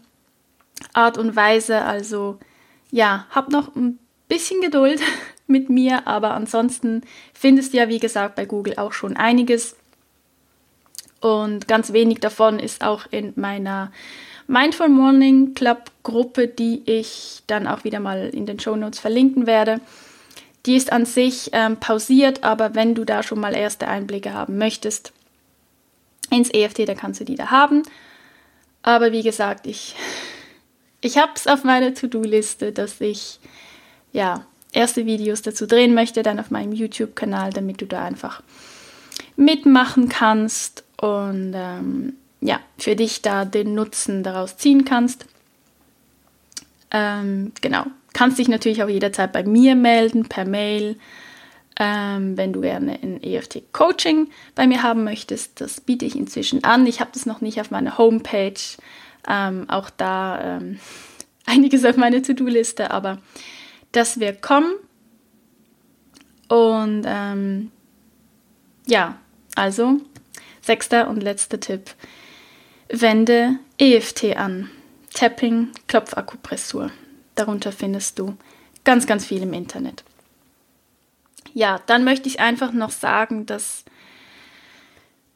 Art 0.94 1.18
und 1.18 1.36
Weise. 1.36 1.82
Also 1.82 2.38
ja, 2.92 3.26
habt 3.32 3.52
noch 3.52 3.76
ein 3.76 3.98
bisschen 4.28 4.62
Geduld 4.62 5.02
mit 5.48 5.70
mir, 5.70 6.08
aber 6.08 6.36
ansonsten 6.36 7.02
findest 7.34 7.74
du 7.74 7.78
ja, 7.78 7.90
wie 7.90 7.98
gesagt, 7.98 8.36
bei 8.36 8.46
Google 8.46 8.76
auch 8.78 8.94
schon 8.94 9.18
einiges. 9.18 9.76
Und 11.20 11.68
ganz 11.68 11.94
wenig 11.94 12.20
davon 12.20 12.60
ist 12.60 12.84
auch 12.84 13.08
in 13.10 13.34
meiner 13.36 13.92
Mindful 14.46 14.90
Morning 14.90 15.56
Club 15.56 15.90
Gruppe, 16.04 16.48
die 16.48 16.84
ich 16.86 17.42
dann 17.48 17.66
auch 17.66 17.86
wieder 17.86 18.00
mal 18.00 18.30
in 18.30 18.46
den 18.46 18.60
Show 18.60 18.76
Notes 18.76 19.00
verlinken 19.00 19.48
werde. 19.48 19.82
Die 20.68 20.76
ist 20.76 20.92
an 20.92 21.06
sich 21.06 21.50
ähm, 21.54 21.78
pausiert, 21.78 22.44
aber 22.44 22.76
wenn 22.76 22.94
du 22.94 23.04
da 23.04 23.24
schon 23.24 23.40
mal 23.40 23.56
erste 23.56 23.88
Einblicke 23.88 24.34
haben 24.34 24.60
möchtest 24.60 25.12
ins 26.36 26.50
EFT, 26.54 26.88
dann 26.88 26.98
kannst 26.98 27.20
du 27.20 27.26
die 27.26 27.36
da 27.36 27.52
haben. 27.52 27.84
Aber 28.84 29.12
wie 29.12 29.24
gesagt, 29.24 29.68
ich, 29.68 29.96
ich 31.02 31.18
habe 31.18 31.32
es 31.36 31.48
auf 31.48 31.64
meiner 31.64 31.94
To-Do-Liste, 31.94 32.72
dass 32.72 33.02
ich 33.02 33.40
ja 34.12 34.46
erste 34.72 35.06
Videos 35.06 35.42
dazu 35.42 35.66
drehen 35.66 35.94
möchte, 35.94 36.22
dann 36.22 36.40
auf 36.40 36.52
meinem 36.52 36.74
YouTube-Kanal, 36.74 37.52
damit 37.52 37.82
du 37.82 37.86
da 37.86 38.04
einfach 38.04 38.42
mitmachen 39.38 40.10
kannst 40.10 40.84
und 40.98 41.54
ähm, 41.56 42.14
ja, 42.42 42.60
für 42.78 42.96
dich 42.96 43.22
da 43.22 43.46
den 43.46 43.74
Nutzen 43.74 44.24
daraus 44.24 44.58
ziehen 44.58 44.86
kannst. 44.86 45.26
Ähm, 46.92 47.52
genau. 47.62 47.86
Kannst 48.14 48.40
dich 48.40 48.48
natürlich 48.48 48.84
auch 48.84 48.90
jederzeit 48.90 49.34
bei 49.34 49.44
mir 49.44 49.76
melden, 49.76 50.30
per 50.30 50.46
Mail, 50.46 50.98
ähm, 51.80 52.38
wenn 52.38 52.54
du 52.54 52.62
gerne 52.62 53.00
ein 53.02 53.22
EFT-Coaching 53.22 54.30
bei 54.56 54.68
mir 54.68 54.84
haben 54.84 55.04
möchtest. 55.04 55.60
Das 55.60 55.82
biete 55.82 56.06
ich 56.06 56.16
inzwischen 56.16 56.64
an. 56.64 56.86
Ich 56.86 57.00
habe 57.00 57.12
das 57.14 57.26
noch 57.26 57.42
nicht 57.42 57.60
auf 57.60 57.72
meiner 57.72 57.98
Homepage. 57.98 58.54
Ähm, 59.28 59.70
auch 59.70 59.90
da 59.90 60.58
ähm, 60.58 60.80
einiges 61.46 61.84
auf 61.86 61.98
meiner 61.98 62.22
To-Do-Liste, 62.22 62.92
aber 62.92 63.20
das 63.92 64.20
wird 64.20 64.42
kommen. 64.42 64.74
Und 66.48 67.04
ähm, 67.06 67.72
ja, 68.86 69.18
also 69.56 70.00
sechster 70.62 71.10
und 71.10 71.22
letzter 71.22 71.60
Tipp. 71.60 71.92
Wende 72.90 73.58
EFT 73.78 74.36
an. 74.38 74.70
Tapping, 75.14 75.70
Klopfakupressur. 75.88 76.92
Darunter 77.36 77.72
findest 77.72 78.20
du 78.20 78.38
ganz, 78.84 79.08
ganz 79.08 79.26
viel 79.26 79.42
im 79.42 79.54
Internet. 79.54 80.04
Ja, 81.56 81.80
dann 81.86 82.04
möchte 82.04 82.28
ich 82.28 82.42
einfach 82.42 82.74
noch 82.74 82.92
sagen, 82.92 83.46
dass 83.46 83.86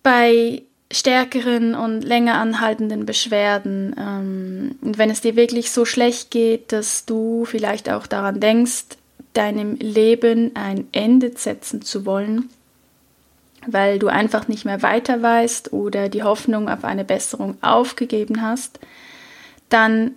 bei 0.04 0.64
stärkeren 0.92 1.76
und 1.76 2.02
länger 2.02 2.36
anhaltenden 2.36 3.06
Beschwerden, 3.06 3.96
ähm, 3.98 4.76
wenn 4.82 5.10
es 5.10 5.22
dir 5.22 5.38
wirklich 5.38 5.72
so 5.72 5.86
schlecht 5.86 6.30
geht, 6.30 6.74
dass 6.74 7.06
du 7.06 7.46
vielleicht 7.46 7.90
auch 7.90 8.06
daran 8.06 8.42
denkst, 8.42 8.98
deinem 9.32 9.76
Leben 9.76 10.52
ein 10.56 10.88
Ende 10.92 11.32
setzen 11.38 11.84
zu 11.84 12.06
wollen, 12.06 12.50
weil 13.66 13.98
du 13.98 14.08
einfach 14.08 14.50
nicht 14.50 14.66
mehr 14.66 14.82
weiter 14.82 15.22
weißt 15.22 15.72
oder 15.72 16.10
die 16.10 16.24
Hoffnung 16.24 16.68
auf 16.68 16.84
eine 16.84 17.06
Besserung 17.06 17.58
aufgegeben 17.62 18.42
hast, 18.42 18.80
dann 19.70 20.16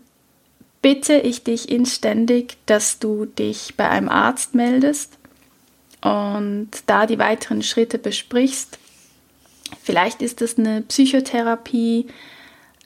bitte 0.81 1.15
ich 1.19 1.45
dich 1.45 1.69
inständig, 1.69 2.57
dass 2.67 2.99
du 2.99 3.27
dich 3.27 3.75
bei 3.77 3.89
einem 3.89 4.09
Arzt 4.09 4.57
meldest 4.57 5.19
und 6.03 6.71
da 6.87 7.07
die 7.07 7.19
weiteren 7.19 7.63
Schritte 7.63 7.99
besprichst. 7.99 8.79
Vielleicht 9.83 10.21
ist 10.21 10.43
es 10.43 10.59
eine 10.59 10.83
Psychotherapie, 10.83 12.09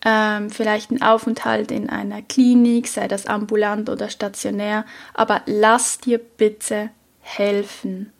ähm, 0.04 0.50
vielleicht 0.50 0.90
ein 0.90 1.02
Aufenthalt 1.02 1.70
in 1.70 1.90
einer 1.90 2.22
Klinik, 2.22 2.86
sei 2.88 3.08
das 3.08 3.26
ambulant 3.26 3.88
oder 3.88 4.08
stationär, 4.08 4.84
aber 5.14 5.42
lass 5.46 5.98
dir 5.98 6.18
bitte 6.18 6.90
helfen. 7.20 8.12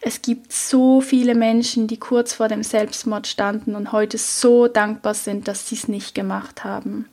Es 0.00 0.22
gibt 0.22 0.52
so 0.52 1.00
viele 1.00 1.34
Menschen, 1.34 1.88
die 1.88 1.98
kurz 1.98 2.32
vor 2.32 2.48
dem 2.48 2.62
Selbstmord 2.62 3.26
standen 3.26 3.74
und 3.74 3.92
heute 3.92 4.18
so 4.18 4.68
dankbar 4.68 5.14
sind, 5.14 5.48
dass 5.48 5.68
sie 5.68 5.74
es 5.74 5.88
nicht 5.88 6.14
gemacht 6.14 6.64
haben. 6.64 7.06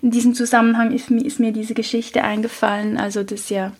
In 0.00 0.10
diesem 0.10 0.34
Zusammenhang 0.34 0.92
ist 0.92 1.10
mir, 1.10 1.52
diese 1.52 1.74
Geschichte 1.74 2.24
eingefallen. 2.24 2.98
Also 2.98 3.22
das 3.22 3.48
ja 3.48 3.72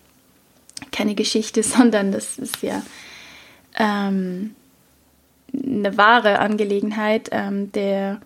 keine 0.91 1.15
Geschichte, 1.15 1.63
sondern 1.63 2.13
das 2.13 2.39
ist 2.39 2.63
ja 2.63 2.83
ähm, 3.79 4.55
eine 5.53 5.97
wahre 5.97 6.39
Angelegenheit. 6.39 7.29
Ähm, 7.33 7.73
der 7.73 8.21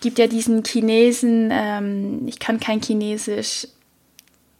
gibt 0.00 0.18
ja 0.18 0.26
diesen 0.26 0.64
Chinesen, 0.64 1.50
ähm, 1.52 2.26
ich 2.26 2.38
kann 2.38 2.60
kein 2.60 2.82
Chinesisch, 2.82 3.68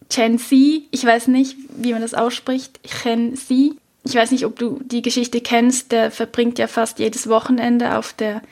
Chen 0.08 0.36
Xi, 0.36 0.86
ich 0.90 1.04
weiß 1.04 1.28
nicht, 1.28 1.56
wie 1.76 1.92
man 1.92 2.02
das 2.02 2.14
ausspricht, 2.14 2.80
Chen 2.84 3.34
Xi, 3.34 3.76
ich 4.04 4.14
weiß 4.14 4.30
nicht, 4.30 4.44
ob 4.44 4.58
du 4.58 4.80
die 4.84 5.02
Geschichte 5.02 5.40
kennst, 5.40 5.92
der 5.92 6.10
verbringt 6.10 6.58
ja 6.58 6.66
fast 6.66 6.98
jedes 6.98 7.28
Wochenende 7.28 7.96
auf 7.96 8.12
der 8.12 8.42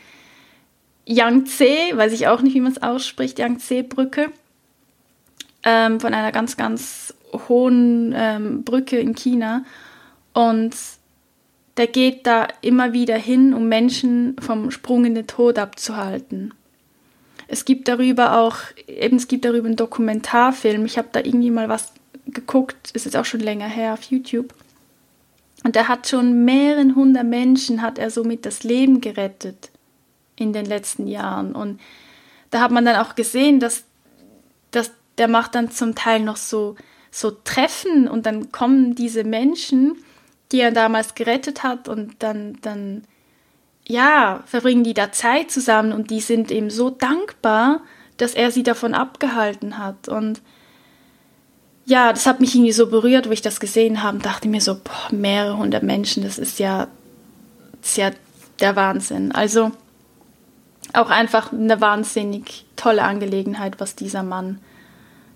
Yangtze, 1.06 1.66
weiß 1.92 2.12
ich 2.12 2.26
auch 2.26 2.42
nicht, 2.42 2.54
wie 2.54 2.60
man 2.60 2.72
es 2.72 2.82
ausspricht, 2.82 3.38
Yangtze-Brücke, 3.38 4.30
ähm, 5.64 6.00
von 6.00 6.14
einer 6.14 6.32
ganz, 6.32 6.56
ganz 6.56 7.14
hohen 7.48 8.14
ähm, 8.16 8.62
Brücke 8.64 8.98
in 8.98 9.14
China. 9.14 9.64
Und 10.32 10.74
der 11.76 11.86
geht 11.86 12.26
da 12.26 12.48
immer 12.60 12.92
wieder 12.92 13.16
hin, 13.16 13.54
um 13.54 13.68
Menschen 13.68 14.36
vom 14.40 14.70
Sprung 14.70 15.04
in 15.04 15.14
den 15.14 15.26
Tod 15.26 15.58
abzuhalten. 15.58 16.52
Es 17.48 17.64
gibt 17.64 17.88
darüber 17.88 18.38
auch, 18.38 18.56
eben 18.86 19.16
es 19.16 19.28
gibt 19.28 19.44
darüber 19.44 19.66
einen 19.66 19.76
Dokumentarfilm. 19.76 20.84
Ich 20.84 20.98
habe 20.98 21.08
da 21.12 21.20
irgendwie 21.20 21.50
mal 21.50 21.68
was 21.68 21.92
geguckt, 22.26 22.90
ist 22.92 23.04
jetzt 23.04 23.16
auch 23.16 23.24
schon 23.24 23.40
länger 23.40 23.66
her 23.66 23.94
auf 23.94 24.04
YouTube. 24.04 24.54
Und 25.64 25.76
er 25.76 25.88
hat 25.88 26.08
schon 26.08 26.44
mehreren 26.44 26.94
hundert 26.94 27.26
Menschen, 27.26 27.82
hat 27.82 27.98
er 27.98 28.10
somit 28.10 28.46
das 28.46 28.64
Leben 28.64 29.00
gerettet 29.00 29.70
in 30.36 30.52
den 30.52 30.66
letzten 30.66 31.06
Jahren. 31.06 31.52
Und 31.52 31.80
da 32.50 32.60
hat 32.60 32.70
man 32.70 32.84
dann 32.84 32.96
auch 32.96 33.14
gesehen, 33.14 33.60
dass, 33.60 33.84
dass 34.70 34.90
der 35.18 35.28
macht 35.28 35.54
dann 35.54 35.70
zum 35.70 35.94
Teil 35.94 36.20
noch 36.20 36.36
so, 36.36 36.76
so 37.12 37.30
Treffen 37.30 38.08
und 38.08 38.26
dann 38.26 38.50
kommen 38.50 38.96
diese 38.96 39.22
Menschen, 39.22 40.02
die 40.50 40.60
er 40.60 40.72
damals 40.72 41.14
gerettet 41.14 41.62
hat 41.62 41.86
und 41.86 42.14
dann, 42.20 42.58
dann, 42.62 43.04
ja, 43.86 44.42
verbringen 44.46 44.82
die 44.82 44.94
da 44.94 45.12
Zeit 45.12 45.50
zusammen 45.50 45.92
und 45.92 46.10
die 46.10 46.20
sind 46.20 46.50
eben 46.50 46.70
so 46.70 46.90
dankbar, 46.90 47.82
dass 48.16 48.34
er 48.34 48.50
sie 48.50 48.62
davon 48.62 48.94
abgehalten 48.94 49.78
hat. 49.78 50.08
Und 50.08 50.40
ja, 51.84 52.12
das 52.12 52.26
hat 52.26 52.40
mich 52.40 52.54
irgendwie 52.54 52.72
so 52.72 52.86
berührt, 52.86 53.28
wo 53.28 53.32
ich 53.32 53.42
das 53.42 53.60
gesehen 53.60 54.02
habe, 54.02 54.18
dachte 54.18 54.48
mir 54.48 54.60
so, 54.60 54.74
boah, 54.74 55.14
mehrere 55.14 55.58
hundert 55.58 55.82
Menschen, 55.82 56.22
das 56.22 56.38
ist 56.38 56.58
ja, 56.58 56.88
das 57.80 57.90
ist 57.90 57.96
ja 57.98 58.10
der 58.60 58.74
Wahnsinn. 58.74 59.32
Also 59.32 59.70
auch 60.94 61.10
einfach 61.10 61.52
eine 61.52 61.80
wahnsinnig 61.80 62.64
tolle 62.76 63.02
Angelegenheit, 63.02 63.80
was 63.80 63.96
dieser 63.96 64.22
Mann 64.22 64.60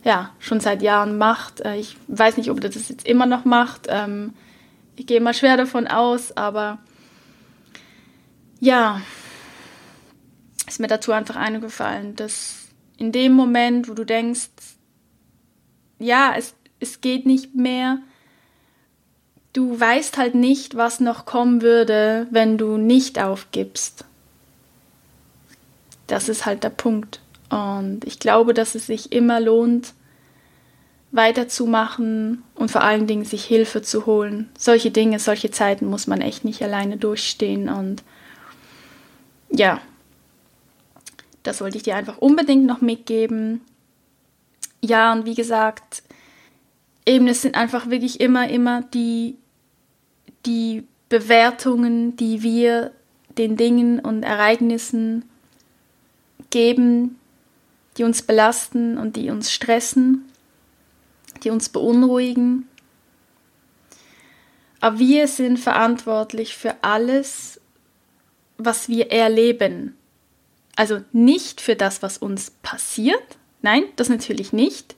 ja 0.06 0.30
schon 0.38 0.60
seit 0.60 0.82
Jahren 0.82 1.18
macht. 1.18 1.60
Äh, 1.60 1.76
ich 1.76 1.96
weiß 2.06 2.36
nicht, 2.36 2.50
ob 2.50 2.62
er 2.62 2.70
das 2.70 2.88
jetzt 2.88 3.06
immer 3.06 3.26
noch 3.26 3.44
macht. 3.44 3.88
Ähm, 3.88 4.34
ich 4.94 5.06
gehe 5.06 5.20
mal 5.20 5.34
schwer 5.34 5.56
davon 5.56 5.88
aus, 5.88 6.34
aber 6.36 6.78
ja, 8.60 9.02
ist 10.66 10.78
mir 10.78 10.86
dazu 10.86 11.12
einfach 11.12 11.36
eingefallen, 11.36 12.14
dass 12.14 12.68
in 12.96 13.10
dem 13.10 13.32
Moment, 13.32 13.88
wo 13.88 13.94
du 13.94 14.06
denkst, 14.06 14.48
ja, 15.98 16.34
es, 16.36 16.54
es 16.78 17.00
geht 17.00 17.26
nicht 17.26 17.56
mehr. 17.56 17.98
Du 19.52 19.78
weißt 19.78 20.18
halt 20.18 20.36
nicht, 20.36 20.76
was 20.76 21.00
noch 21.00 21.26
kommen 21.26 21.62
würde, 21.62 22.28
wenn 22.30 22.58
du 22.58 22.76
nicht 22.76 23.20
aufgibst. 23.20 24.04
Das 26.06 26.28
ist 26.28 26.46
halt 26.46 26.62
der 26.62 26.70
Punkt. 26.70 27.20
Und 27.50 28.04
ich 28.04 28.18
glaube, 28.18 28.54
dass 28.54 28.74
es 28.74 28.86
sich 28.86 29.12
immer 29.12 29.40
lohnt, 29.40 29.94
weiterzumachen 31.12 32.42
und 32.54 32.70
vor 32.70 32.82
allen 32.82 33.06
Dingen 33.06 33.24
sich 33.24 33.44
Hilfe 33.44 33.82
zu 33.82 34.06
holen. 34.06 34.50
Solche 34.58 34.90
Dinge, 34.90 35.18
solche 35.18 35.50
Zeiten 35.50 35.86
muss 35.86 36.06
man 36.06 36.20
echt 36.20 36.44
nicht 36.44 36.62
alleine 36.62 36.96
durchstehen. 36.96 37.68
Und 37.68 38.02
ja, 39.50 39.80
das 41.42 41.60
wollte 41.60 41.76
ich 41.76 41.84
dir 41.84 41.96
einfach 41.96 42.18
unbedingt 42.18 42.66
noch 42.66 42.80
mitgeben. 42.80 43.60
ja, 44.82 45.12
und 45.12 45.24
wie 45.24 45.34
gesagt, 45.34 46.02
eben 47.06 47.28
es 47.28 47.42
sind 47.42 47.54
einfach 47.54 47.88
wirklich 47.88 48.20
immer, 48.20 48.48
immer 48.48 48.82
die, 48.82 49.36
die 50.44 50.84
Bewertungen, 51.08 52.16
die 52.16 52.42
wir 52.42 52.90
den 53.38 53.56
Dingen 53.56 54.00
und 54.00 54.22
Ereignissen 54.22 55.24
geben, 56.50 57.18
die 57.96 58.04
uns 58.04 58.22
belasten 58.22 58.98
und 58.98 59.16
die 59.16 59.30
uns 59.30 59.52
stressen, 59.52 60.24
die 61.42 61.50
uns 61.50 61.68
beunruhigen. 61.68 62.68
Aber 64.80 64.98
wir 64.98 65.26
sind 65.28 65.58
verantwortlich 65.58 66.56
für 66.56 66.74
alles, 66.82 67.60
was 68.58 68.88
wir 68.88 69.10
erleben. 69.10 69.96
Also 70.76 71.00
nicht 71.12 71.60
für 71.60 71.76
das, 71.76 72.02
was 72.02 72.18
uns 72.18 72.50
passiert. 72.62 73.38
Nein, 73.62 73.84
das 73.96 74.08
natürlich 74.08 74.52
nicht. 74.52 74.94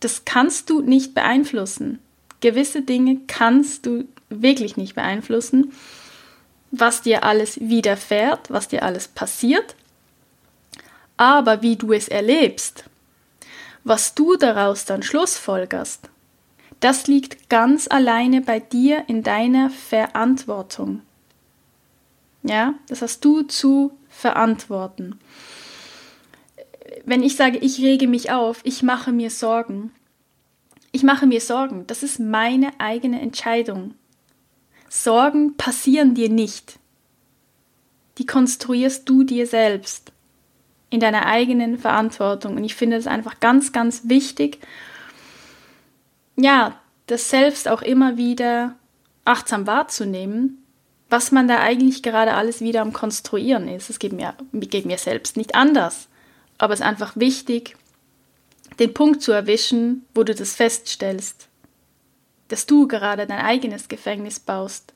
Das 0.00 0.24
kannst 0.24 0.70
du 0.70 0.80
nicht 0.80 1.14
beeinflussen. 1.14 1.98
Gewisse 2.40 2.82
Dinge 2.82 3.20
kannst 3.26 3.84
du 3.84 4.04
wirklich 4.30 4.76
nicht 4.76 4.94
beeinflussen. 4.94 5.72
Was 6.70 7.02
dir 7.02 7.24
alles 7.24 7.60
widerfährt, 7.60 8.50
was 8.50 8.68
dir 8.68 8.82
alles 8.82 9.08
passiert. 9.08 9.74
Aber 11.18 11.62
wie 11.62 11.76
du 11.76 11.92
es 11.92 12.08
erlebst, 12.08 12.84
was 13.84 14.14
du 14.14 14.36
daraus 14.36 14.84
dann 14.84 15.02
schlussfolgerst, 15.02 16.08
das 16.80 17.08
liegt 17.08 17.50
ganz 17.50 17.88
alleine 17.90 18.40
bei 18.40 18.60
dir 18.60 19.04
in 19.08 19.24
deiner 19.24 19.68
Verantwortung. 19.68 21.02
Ja, 22.44 22.74
das 22.86 23.02
hast 23.02 23.24
du 23.24 23.42
zu 23.42 23.90
verantworten. 24.08 25.18
Wenn 27.04 27.24
ich 27.24 27.34
sage, 27.34 27.58
ich 27.58 27.80
rege 27.80 28.06
mich 28.06 28.30
auf, 28.30 28.60
ich 28.62 28.84
mache 28.84 29.10
mir 29.10 29.30
Sorgen, 29.30 29.90
ich 30.92 31.02
mache 31.02 31.26
mir 31.26 31.40
Sorgen, 31.40 31.84
das 31.88 32.04
ist 32.04 32.20
meine 32.20 32.78
eigene 32.78 33.20
Entscheidung. 33.20 33.94
Sorgen 34.88 35.56
passieren 35.56 36.14
dir 36.14 36.30
nicht. 36.30 36.78
Die 38.18 38.26
konstruierst 38.26 39.08
du 39.08 39.24
dir 39.24 39.48
selbst 39.48 40.12
in 40.90 41.00
deiner 41.00 41.26
eigenen 41.26 41.78
Verantwortung. 41.78 42.56
Und 42.56 42.64
ich 42.64 42.74
finde 42.74 42.96
es 42.96 43.06
einfach 43.06 43.40
ganz, 43.40 43.72
ganz 43.72 44.02
wichtig, 44.04 44.58
ja, 46.36 46.80
das 47.06 47.30
selbst 47.30 47.68
auch 47.68 47.82
immer 47.82 48.16
wieder 48.16 48.76
achtsam 49.24 49.66
wahrzunehmen, 49.66 50.64
was 51.10 51.32
man 51.32 51.48
da 51.48 51.60
eigentlich 51.60 52.02
gerade 52.02 52.34
alles 52.34 52.60
wieder 52.60 52.82
am 52.82 52.92
Konstruieren 52.92 53.68
ist. 53.68 53.90
Es 53.90 53.98
geht 53.98 54.12
mir, 54.12 54.34
geht 54.52 54.86
mir 54.86 54.98
selbst 54.98 55.36
nicht 55.36 55.54
anders. 55.54 56.08
Aber 56.58 56.74
es 56.74 56.80
ist 56.80 56.86
einfach 56.86 57.16
wichtig, 57.16 57.76
den 58.78 58.94
Punkt 58.94 59.22
zu 59.22 59.32
erwischen, 59.32 60.04
wo 60.14 60.22
du 60.22 60.34
das 60.34 60.54
feststellst, 60.54 61.48
dass 62.48 62.66
du 62.66 62.88
gerade 62.88 63.26
dein 63.26 63.40
eigenes 63.40 63.88
Gefängnis 63.88 64.38
baust. 64.40 64.92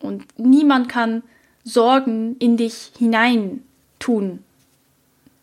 Und 0.00 0.26
niemand 0.38 0.88
kann 0.88 1.22
Sorgen 1.64 2.36
in 2.38 2.56
dich 2.56 2.92
hinein 2.96 3.62
tun. 3.98 4.44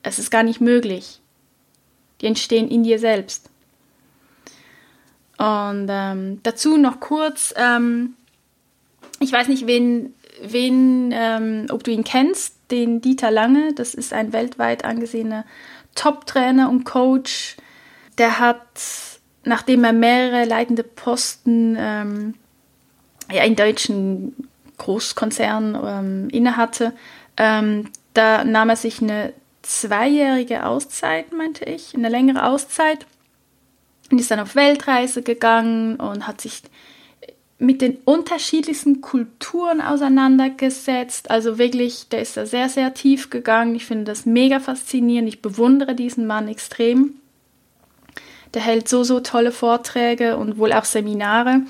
Es 0.05 0.19
ist 0.19 0.29
gar 0.29 0.43
nicht 0.43 0.61
möglich. 0.61 1.19
Die 2.21 2.27
entstehen 2.27 2.69
in 2.69 2.83
dir 2.83 2.99
selbst. 2.99 3.49
Und 5.37 5.87
ähm, 5.89 6.39
dazu 6.43 6.77
noch 6.77 6.99
kurz, 6.99 7.53
ähm, 7.57 8.13
ich 9.19 9.31
weiß 9.31 9.47
nicht, 9.47 9.65
wen, 9.67 10.13
wen 10.41 11.09
ähm, 11.11 11.65
ob 11.71 11.83
du 11.83 11.91
ihn 11.91 12.03
kennst, 12.03 12.55
den 12.71 13.01
Dieter 13.01 13.31
Lange. 13.31 13.73
Das 13.73 13.95
ist 13.95 14.13
ein 14.13 14.31
weltweit 14.31 14.85
angesehener 14.85 15.43
Top-Trainer 15.95 16.69
und 16.69 16.83
Coach. 16.83 17.57
Der 18.19 18.39
hat, 18.39 18.79
nachdem 19.43 19.83
er 19.83 19.93
mehrere 19.93 20.45
leitende 20.45 20.83
Posten 20.83 21.75
ähm, 21.77 22.35
ja, 23.31 23.43
in 23.43 23.55
deutschen 23.55 24.35
Großkonzernen 24.77 25.77
ähm, 25.83 26.29
innehatte, 26.29 26.93
ähm, 27.37 27.89
da 28.13 28.43
nahm 28.43 28.69
er 28.69 28.75
sich 28.75 29.01
eine 29.01 29.33
zweijährige 29.65 30.65
Auszeit, 30.65 31.33
meinte 31.33 31.65
ich, 31.65 31.95
eine 31.95 32.09
längere 32.09 32.45
Auszeit 32.45 33.05
und 34.11 34.19
ist 34.19 34.31
dann 34.31 34.39
auf 34.39 34.55
Weltreise 34.55 35.23
gegangen 35.23 35.95
und 35.95 36.27
hat 36.27 36.41
sich 36.41 36.61
mit 37.57 37.81
den 37.81 37.97
unterschiedlichsten 38.05 39.01
Kulturen 39.01 39.81
auseinandergesetzt. 39.81 41.31
Also 41.31 41.57
wirklich, 41.57 42.09
der 42.09 42.21
ist 42.21 42.37
da 42.37 42.45
sehr, 42.45 42.69
sehr 42.69 42.93
tief 42.93 43.29
gegangen. 43.29 43.75
Ich 43.75 43.85
finde 43.85 44.03
das 44.03 44.25
mega 44.25 44.59
faszinierend. 44.59 45.29
Ich 45.29 45.41
bewundere 45.41 45.95
diesen 45.95 46.27
Mann 46.27 46.47
extrem. 46.47 47.15
Der 48.53 48.61
hält 48.61 48.87
so, 48.87 49.03
so 49.03 49.19
tolle 49.21 49.51
Vorträge 49.51 50.37
und 50.37 50.57
wohl 50.57 50.73
auch 50.73 50.85
Seminare. 50.85 51.61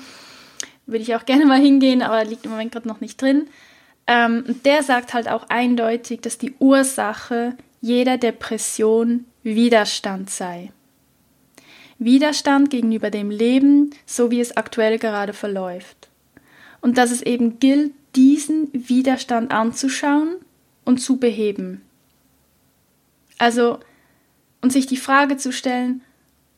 Würde 0.86 1.02
ich 1.02 1.14
auch 1.14 1.24
gerne 1.24 1.46
mal 1.46 1.60
hingehen, 1.60 2.02
aber 2.02 2.24
liegt 2.24 2.44
im 2.44 2.50
Moment 2.50 2.72
gerade 2.72 2.88
noch 2.88 3.00
nicht 3.00 3.20
drin. 3.22 3.48
Ähm, 4.08 4.44
der 4.64 4.82
sagt 4.82 5.14
halt 5.14 5.28
auch 5.28 5.48
eindeutig, 5.48 6.20
dass 6.20 6.38
die 6.38 6.54
Ursache 6.58 7.56
jeder 7.86 8.18
Depression 8.18 9.26
Widerstand 9.44 10.28
sei. 10.28 10.72
Widerstand 12.00 12.68
gegenüber 12.68 13.10
dem 13.10 13.30
Leben, 13.30 13.90
so 14.04 14.32
wie 14.32 14.40
es 14.40 14.56
aktuell 14.56 14.98
gerade 14.98 15.32
verläuft. 15.32 16.08
Und 16.80 16.98
dass 16.98 17.12
es 17.12 17.22
eben 17.22 17.60
gilt, 17.60 17.92
diesen 18.16 18.70
Widerstand 18.72 19.52
anzuschauen 19.52 20.34
und 20.84 20.98
zu 20.98 21.18
beheben. 21.18 21.82
Also, 23.38 23.78
und 24.62 24.72
sich 24.72 24.86
die 24.86 24.96
Frage 24.96 25.36
zu 25.36 25.52
stellen, 25.52 26.02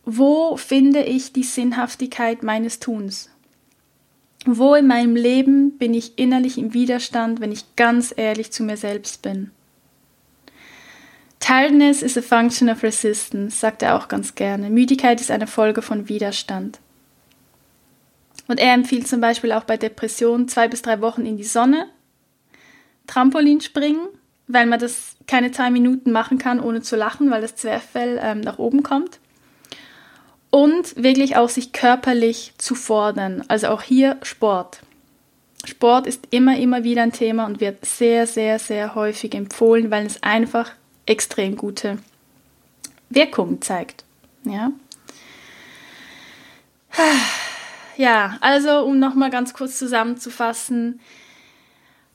wo 0.06 0.56
finde 0.56 1.02
ich 1.02 1.34
die 1.34 1.42
Sinnhaftigkeit 1.42 2.42
meines 2.42 2.80
Tuns? 2.80 3.28
Wo 4.46 4.74
in 4.74 4.86
meinem 4.86 5.14
Leben 5.14 5.76
bin 5.76 5.92
ich 5.92 6.18
innerlich 6.18 6.56
im 6.56 6.72
Widerstand, 6.72 7.40
wenn 7.40 7.52
ich 7.52 7.76
ganz 7.76 8.14
ehrlich 8.16 8.50
zu 8.50 8.62
mir 8.62 8.78
selbst 8.78 9.20
bin? 9.20 9.50
Tiredness 11.40 12.02
is 12.02 12.18
a 12.18 12.22
function 12.22 12.68
of 12.68 12.82
resistance, 12.82 13.58
sagt 13.58 13.82
er 13.82 13.96
auch 13.96 14.08
ganz 14.08 14.34
gerne. 14.34 14.70
Müdigkeit 14.70 15.20
ist 15.20 15.30
eine 15.30 15.46
Folge 15.46 15.82
von 15.82 16.08
Widerstand. 16.08 16.80
Und 18.48 18.58
er 18.58 18.74
empfiehlt 18.74 19.06
zum 19.06 19.20
Beispiel 19.20 19.52
auch 19.52 19.64
bei 19.64 19.76
Depressionen 19.76 20.48
zwei 20.48 20.68
bis 20.68 20.82
drei 20.82 21.00
Wochen 21.00 21.26
in 21.26 21.36
die 21.36 21.44
Sonne, 21.44 21.86
Trampolin 23.06 23.60
springen, 23.60 24.08
weil 24.46 24.66
man 24.66 24.80
das 24.80 25.16
keine 25.26 25.52
zwei 25.52 25.70
Minuten 25.70 26.10
machen 26.10 26.38
kann, 26.38 26.60
ohne 26.60 26.80
zu 26.80 26.96
lachen, 26.96 27.30
weil 27.30 27.42
das 27.42 27.56
Zwerchfell 27.56 28.18
ähm, 28.22 28.40
nach 28.40 28.58
oben 28.58 28.82
kommt. 28.82 29.20
Und 30.50 30.96
wirklich 30.96 31.36
auch 31.36 31.50
sich 31.50 31.72
körperlich 31.72 32.54
zu 32.56 32.74
fordern. 32.74 33.44
Also 33.48 33.68
auch 33.68 33.82
hier 33.82 34.16
Sport. 34.22 34.80
Sport 35.64 36.06
ist 36.06 36.28
immer, 36.30 36.56
immer 36.58 36.84
wieder 36.84 37.02
ein 37.02 37.12
Thema 37.12 37.44
und 37.44 37.60
wird 37.60 37.84
sehr, 37.84 38.26
sehr, 38.26 38.58
sehr 38.58 38.94
häufig 38.94 39.34
empfohlen, 39.34 39.90
weil 39.90 40.06
es 40.06 40.22
einfach 40.22 40.70
extrem 41.08 41.56
gute 41.56 41.98
Wirkung 43.08 43.62
zeigt. 43.62 44.04
Ja, 44.44 44.72
ja 47.96 48.36
also 48.40 48.84
um 48.84 48.98
nochmal 48.98 49.30
ganz 49.30 49.54
kurz 49.54 49.78
zusammenzufassen. 49.78 51.00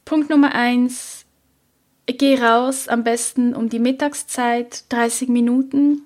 Punkt 0.06 0.30
Nummer 0.30 0.54
eins, 0.54 1.26
geh 2.06 2.36
raus, 2.36 2.88
am 2.88 3.04
besten 3.04 3.56
um 3.56 3.70
die 3.70 3.80
Mittagszeit, 3.80 4.86
30 4.90 5.30
Minuten. 5.30 6.02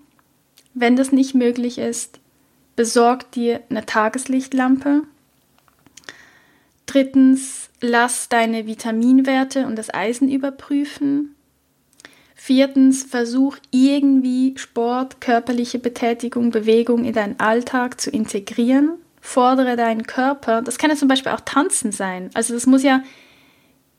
Wenn 0.73 0.95
das 0.95 1.11
nicht 1.11 1.33
möglich 1.33 1.79
ist, 1.79 2.19
besorg 2.75 3.31
dir 3.31 3.61
eine 3.69 3.85
Tageslichtlampe. 3.85 5.03
Drittens, 6.85 7.69
lass 7.81 8.29
deine 8.29 8.67
Vitaminwerte 8.67 9.65
und 9.65 9.75
das 9.75 9.91
Eisen 9.93 10.29
überprüfen. 10.29 11.35
Viertens, 12.47 13.03
versuch 13.03 13.57
irgendwie 13.71 14.53
Sport, 14.57 15.19
körperliche 15.19 15.79
Betätigung, 15.79 16.49
Bewegung 16.49 17.03
in 17.03 17.11
deinen 17.11 17.41
Alltag 17.41 17.99
zu 17.99 18.09
integrieren. 18.09 18.91
Fordere 19.19 19.75
deinen 19.75 20.07
Körper. 20.07 20.61
Das 20.61 20.77
kann 20.77 20.89
ja 20.89 20.95
zum 20.95 21.09
Beispiel 21.09 21.33
auch 21.33 21.41
Tanzen 21.41 21.91
sein. 21.91 22.29
Also 22.35 22.53
das 22.53 22.65
muss 22.65 22.83
ja 22.83 23.03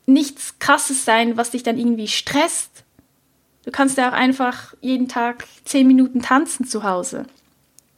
nichts 0.07 0.57
Krasses 0.57 1.05
sein, 1.05 1.37
was 1.37 1.51
dich 1.51 1.61
dann 1.61 1.77
irgendwie 1.77 2.07
stresst. 2.07 2.85
Du 3.65 3.69
kannst 3.69 3.99
ja 3.99 4.09
auch 4.09 4.13
einfach 4.13 4.73
jeden 4.81 5.07
Tag 5.07 5.45
zehn 5.63 5.85
Minuten 5.85 6.23
tanzen 6.23 6.65
zu 6.65 6.83
Hause. 6.83 7.27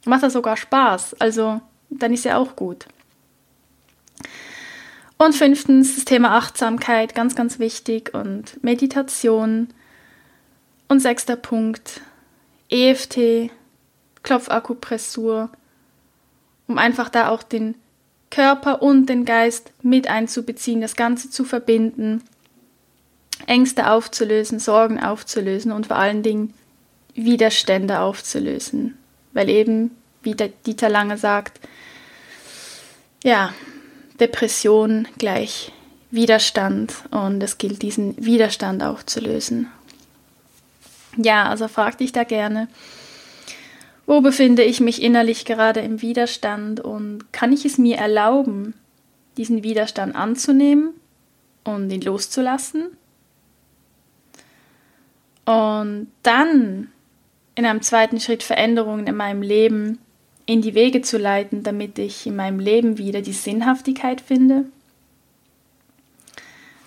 Macht 0.04 0.22
das 0.22 0.34
sogar 0.34 0.58
Spaß. 0.58 1.14
Also 1.18 1.62
dann 1.88 2.12
ist 2.12 2.26
ja 2.26 2.36
auch 2.36 2.56
gut. 2.56 2.84
Und 5.16 5.34
fünftens, 5.34 5.94
das 5.94 6.04
Thema 6.04 6.36
Achtsamkeit, 6.36 7.14
ganz, 7.14 7.34
ganz 7.34 7.58
wichtig. 7.58 8.12
Und 8.12 8.62
Meditation 8.62 9.68
und 10.92 11.00
sechster 11.00 11.36
Punkt, 11.36 12.02
EFT, 12.68 13.50
Klopfakupressur, 14.22 15.48
um 16.68 16.76
einfach 16.76 17.08
da 17.08 17.30
auch 17.30 17.42
den 17.42 17.76
Körper 18.30 18.82
und 18.82 19.06
den 19.06 19.24
Geist 19.24 19.72
mit 19.80 20.06
einzubeziehen, 20.06 20.82
das 20.82 20.94
Ganze 20.94 21.30
zu 21.30 21.44
verbinden, 21.44 22.22
Ängste 23.46 23.90
aufzulösen, 23.90 24.58
Sorgen 24.58 25.02
aufzulösen 25.02 25.72
und 25.72 25.86
vor 25.86 25.96
allen 25.96 26.22
Dingen 26.22 26.52
Widerstände 27.14 28.00
aufzulösen. 28.00 28.98
Weil 29.32 29.48
eben, 29.48 29.92
wie 30.22 30.34
der 30.34 30.48
Dieter 30.66 30.90
Lange 30.90 31.16
sagt, 31.16 31.58
ja, 33.24 33.54
Depression 34.20 35.08
gleich 35.16 35.72
Widerstand 36.10 36.92
und 37.10 37.42
es 37.42 37.56
gilt, 37.56 37.80
diesen 37.80 38.14
Widerstand 38.22 38.82
auch 38.82 39.02
zu 39.02 39.20
lösen. 39.20 39.68
Ja, 41.16 41.48
also 41.48 41.68
frag 41.68 41.98
dich 41.98 42.12
da 42.12 42.24
gerne, 42.24 42.68
wo 44.06 44.20
befinde 44.20 44.62
ich 44.62 44.80
mich 44.80 45.02
innerlich 45.02 45.44
gerade 45.44 45.80
im 45.80 46.02
Widerstand 46.02 46.80
und 46.80 47.32
kann 47.32 47.52
ich 47.52 47.64
es 47.64 47.78
mir 47.78 47.98
erlauben, 47.98 48.74
diesen 49.36 49.62
Widerstand 49.62 50.16
anzunehmen 50.16 50.94
und 51.64 51.90
ihn 51.90 52.00
loszulassen? 52.00 52.96
Und 55.44 56.08
dann 56.22 56.88
in 57.54 57.66
einem 57.66 57.82
zweiten 57.82 58.20
Schritt 58.20 58.42
Veränderungen 58.42 59.06
in 59.06 59.16
meinem 59.16 59.42
Leben 59.42 59.98
in 60.46 60.62
die 60.62 60.74
Wege 60.74 61.02
zu 61.02 61.18
leiten, 61.18 61.62
damit 61.62 61.98
ich 61.98 62.26
in 62.26 62.36
meinem 62.36 62.58
Leben 62.58 62.98
wieder 62.98 63.22
die 63.22 63.32
Sinnhaftigkeit 63.32 64.20
finde. 64.20 64.64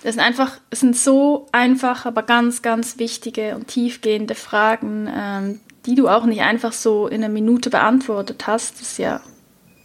Das 0.06 0.14
sind 0.14 0.24
einfach, 0.24 0.60
es 0.70 0.82
sind 0.82 0.96
so 0.96 1.48
einfach, 1.52 2.06
aber 2.06 2.22
ganz, 2.22 2.62
ganz 2.62 3.00
wichtige 3.00 3.56
und 3.56 3.66
tiefgehende 3.66 4.36
Fragen, 4.36 5.10
ähm, 5.12 5.62
die 5.88 5.96
du 5.96 6.08
auch 6.08 6.26
nicht 6.26 6.42
einfach 6.44 6.74
so 6.74 7.08
in 7.08 7.24
einer 7.24 7.34
Minute 7.34 7.72
beantwortet 7.72 8.46
hast. 8.46 8.76
Das 8.76 8.82
ist 8.84 8.98
ja, 9.00 9.20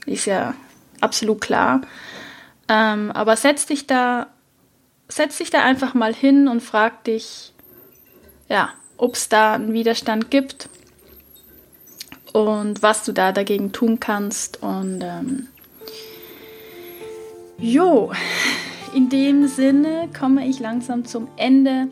ist 0.05 0.27
ja 0.27 0.53
absolut 1.01 1.41
klar. 1.41 1.81
Ähm, 2.69 3.11
aber 3.13 3.35
setz 3.35 3.65
dich 3.65 3.87
da, 3.87 4.27
setz 5.09 5.39
dich 5.39 5.49
da 5.49 5.63
einfach 5.65 5.95
mal 5.95 6.15
hin 6.15 6.49
und 6.49 6.61
frag 6.61 7.03
dich, 7.05 7.55
ja, 8.51 8.69
ob 8.99 9.15
es 9.15 9.31
da 9.31 9.55
einen 9.55 9.73
Widerstand 9.73 10.31
gibt 10.31 10.69
und 12.35 12.83
was 12.83 13.05
du 13.05 13.13
da 13.13 13.33
dagegen 13.33 13.73
tun 13.73 14.01
kannst. 14.01 14.63
Und 14.63 15.01
ähm, 15.03 15.49
jo, 17.57 18.13
in 18.95 19.09
dem 19.09 19.47
Sinne 19.47 20.09
komme 20.19 20.47
ich 20.47 20.61
langsam 20.61 21.05
zum 21.05 21.29
Ende 21.37 21.89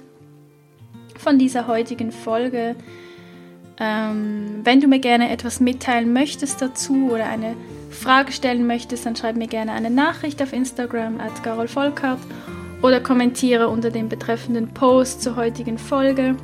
von 1.16 1.38
dieser 1.38 1.66
heutigen 1.66 2.12
Folge. 2.12 2.76
Ähm, 3.80 4.60
wenn 4.64 4.80
du 4.80 4.88
mir 4.88 4.98
gerne 4.98 5.30
etwas 5.30 5.60
mitteilen 5.60 6.12
möchtest 6.12 6.60
dazu 6.60 7.10
oder 7.12 7.26
eine 7.26 7.54
Frage 7.90 8.32
stellen 8.32 8.66
möchtest, 8.66 9.06
dann 9.06 9.16
schreib 9.16 9.36
mir 9.36 9.46
gerne 9.46 9.72
eine 9.72 9.90
Nachricht 9.90 10.42
auf 10.42 10.52
Instagram 10.52 11.20
at 11.20 11.70
Volkart 11.70 12.20
oder 12.82 13.00
kommentiere 13.00 13.68
unter 13.68 13.90
dem 13.90 14.08
betreffenden 14.08 14.68
Post 14.68 15.22
zur 15.22 15.36
heutigen 15.36 15.78
Folge. 15.78 16.36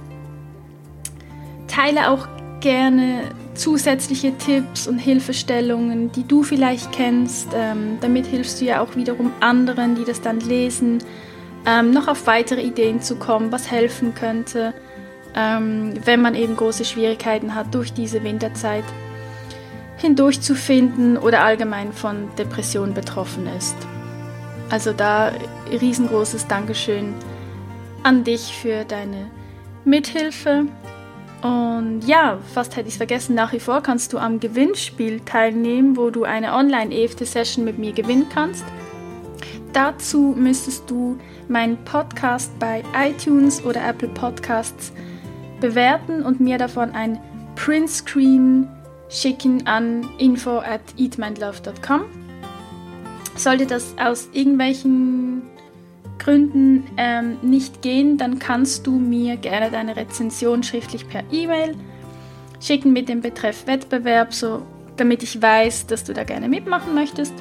Teile 1.67 2.11
auch 2.11 2.29
gerne 2.61 3.23
zusätzliche 3.55 4.37
Tipps 4.37 4.87
und 4.87 4.99
Hilfestellungen, 4.99 6.13
die 6.13 6.27
du 6.27 6.43
vielleicht 6.43 6.93
kennst. 6.93 7.49
Ähm, 7.55 7.99
damit 8.01 8.27
hilfst 8.27 8.61
du 8.61 8.65
ja 8.65 8.81
auch 8.81 8.97
wiederum 8.97 9.33
anderen, 9.41 9.95
die 9.95 10.05
das 10.05 10.21
dann 10.21 10.41
lesen, 10.41 10.99
ähm, 11.67 11.91
noch 11.93 12.09
auf 12.09 12.27
weitere 12.27 12.63
Ideen 12.63 13.01
zu 13.01 13.17
kommen, 13.17 13.53
was 13.53 13.71
helfen 13.71 14.15
könnte, 14.15 14.75
ähm, 15.35 15.95
wenn 16.05 16.21
man 16.21 16.35
eben 16.35 16.57
große 16.57 16.85
Schwierigkeiten 16.85 17.55
hat, 17.55 17.75
durch 17.75 17.93
diese 17.93 18.23
Winterzeit 18.23 18.85
hindurchzufinden 19.97 21.17
oder 21.17 21.43
allgemein 21.43 21.93
von 21.93 22.29
Depressionen 22.37 22.95
betroffen 22.95 23.47
ist. 23.57 23.77
Also 24.71 24.93
da 24.93 25.33
riesengroßes 25.71 26.47
Dankeschön 26.47 27.15
an 28.03 28.25
dich 28.25 28.55
für 28.55 28.85
deine 28.85 29.31
Mithilfe 29.85 30.67
und 31.45 32.01
ja, 32.07 32.39
fast 32.55 32.75
hätte 32.75 32.89
ich 32.89 32.95
es 32.95 32.97
vergessen, 32.97 33.35
nach 33.35 33.53
wie 33.53 33.61
vor 33.61 33.83
kannst 33.83 34.15
du 34.15 34.19
am 34.19 34.41
Gewinnspiel 34.41 35.21
teilnehmen, 35.21 35.95
wo 35.95 36.09
du 36.09 36.25
eine 36.25 36.55
Online-EFT-Session 36.55 37.67
mit 37.67 37.79
mir 37.79 37.93
gewinnen 37.93 38.25
kannst. 38.33 38.65
Dazu 39.75 40.35
müsstest 40.35 40.89
du 40.89 41.19
meinen 41.49 41.77
Podcast 41.85 42.59
bei 42.59 42.83
iTunes 42.97 43.63
oder 43.63 43.87
Apple 43.87 44.09
Podcasts 44.09 44.91
bewerten 45.61 46.23
und 46.23 46.41
mir 46.41 46.57
davon 46.57 46.93
ein 46.93 47.21
Printscreen 47.57 48.67
schicken 49.11 49.67
an 49.67 50.09
info 50.17 50.61
at 50.61 50.81
eatmindlove.com. 50.97 52.05
Sollte 53.37 53.67
das 53.67 53.95
aus 53.99 54.31
irgendwelchen 54.33 55.34
Gründen 56.25 56.87
ähm, 56.97 57.37
nicht 57.43 57.83
gehen, 57.83 58.17
dann 58.17 58.39
kannst 58.39 58.87
du 58.87 58.93
mir 58.93 59.37
gerne 59.37 59.71
deine 59.71 59.95
Rezension 59.95 60.63
schriftlich 60.63 61.07
per 61.07 61.23
E-Mail 61.31 61.77
schicken 62.61 62.95
mit 62.95 63.11
dem 63.11 63.21
Betreff 63.21 63.67
Wettbewerb, 63.67 64.33
so 64.33 64.63
damit 64.97 65.23
ich 65.23 65.41
weiß, 65.41 65.87
dass 65.87 66.05
du 66.05 66.15
da 66.15 66.25
gerne 66.25 66.49
mitmachen 66.49 66.95
möchtest. 66.95 67.35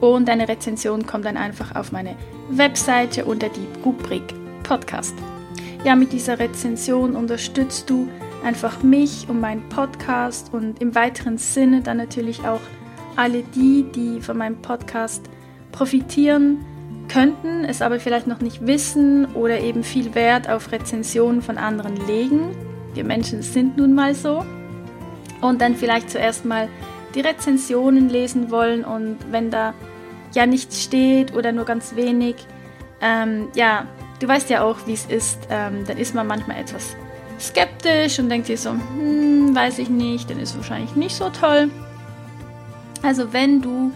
Und 0.00 0.28
deine 0.28 0.48
Rezension 0.48 1.06
kommt 1.06 1.24
dann 1.24 1.38
einfach 1.38 1.74
auf 1.74 1.92
meine 1.92 2.14
Webseite 2.50 3.24
unter 3.24 3.48
die 3.48 3.66
Rubrik 3.84 4.22
Podcast. 4.62 5.14
Ja, 5.84 5.96
mit 5.96 6.12
dieser 6.12 6.38
Rezension 6.38 7.16
unterstützt 7.16 7.88
du 7.88 8.06
einfach 8.44 8.82
mich 8.82 9.26
und 9.28 9.40
meinen 9.40 9.66
Podcast 9.70 10.52
und 10.52 10.80
im 10.82 10.94
weiteren 10.94 11.38
Sinne 11.38 11.80
dann 11.80 11.96
natürlich 11.96 12.46
auch 12.46 12.60
alle 13.16 13.42
die, 13.54 13.84
die 13.94 14.20
von 14.20 14.36
meinem 14.36 14.60
Podcast 14.60 15.22
profitieren 15.72 16.64
könnten 17.10 17.64
es 17.64 17.82
aber 17.82 17.98
vielleicht 17.98 18.26
noch 18.26 18.40
nicht 18.40 18.66
wissen 18.66 19.26
oder 19.34 19.60
eben 19.60 19.82
viel 19.82 20.14
Wert 20.14 20.48
auf 20.48 20.70
Rezensionen 20.70 21.42
von 21.42 21.58
anderen 21.58 21.96
legen. 22.06 22.56
Wir 22.94 23.04
Menschen 23.04 23.42
sind 23.42 23.76
nun 23.76 23.94
mal 23.94 24.14
so. 24.14 24.44
Und 25.40 25.60
dann 25.60 25.74
vielleicht 25.74 26.10
zuerst 26.10 26.44
mal 26.44 26.68
die 27.14 27.20
Rezensionen 27.20 28.08
lesen 28.08 28.50
wollen 28.50 28.84
und 28.84 29.18
wenn 29.30 29.50
da 29.50 29.74
ja 30.32 30.46
nichts 30.46 30.82
steht 30.82 31.34
oder 31.34 31.50
nur 31.50 31.64
ganz 31.64 31.96
wenig, 31.96 32.36
ähm, 33.00 33.48
ja, 33.54 33.86
du 34.20 34.28
weißt 34.28 34.48
ja 34.50 34.62
auch, 34.62 34.86
wie 34.86 34.92
es 34.92 35.06
ist, 35.06 35.38
ähm, 35.50 35.84
dann 35.86 35.98
ist 35.98 36.14
man 36.14 36.26
manchmal 36.26 36.60
etwas 36.60 36.94
skeptisch 37.40 38.18
und 38.18 38.28
denkt 38.28 38.46
sich 38.46 38.60
so, 38.60 38.70
hm, 38.70 39.56
weiß 39.56 39.78
ich 39.78 39.88
nicht, 39.88 40.30
dann 40.30 40.38
ist 40.38 40.50
es 40.50 40.56
wahrscheinlich 40.58 40.94
nicht 40.94 41.16
so 41.16 41.30
toll. 41.30 41.70
Also 43.02 43.32
wenn 43.32 43.62
du 43.62 43.90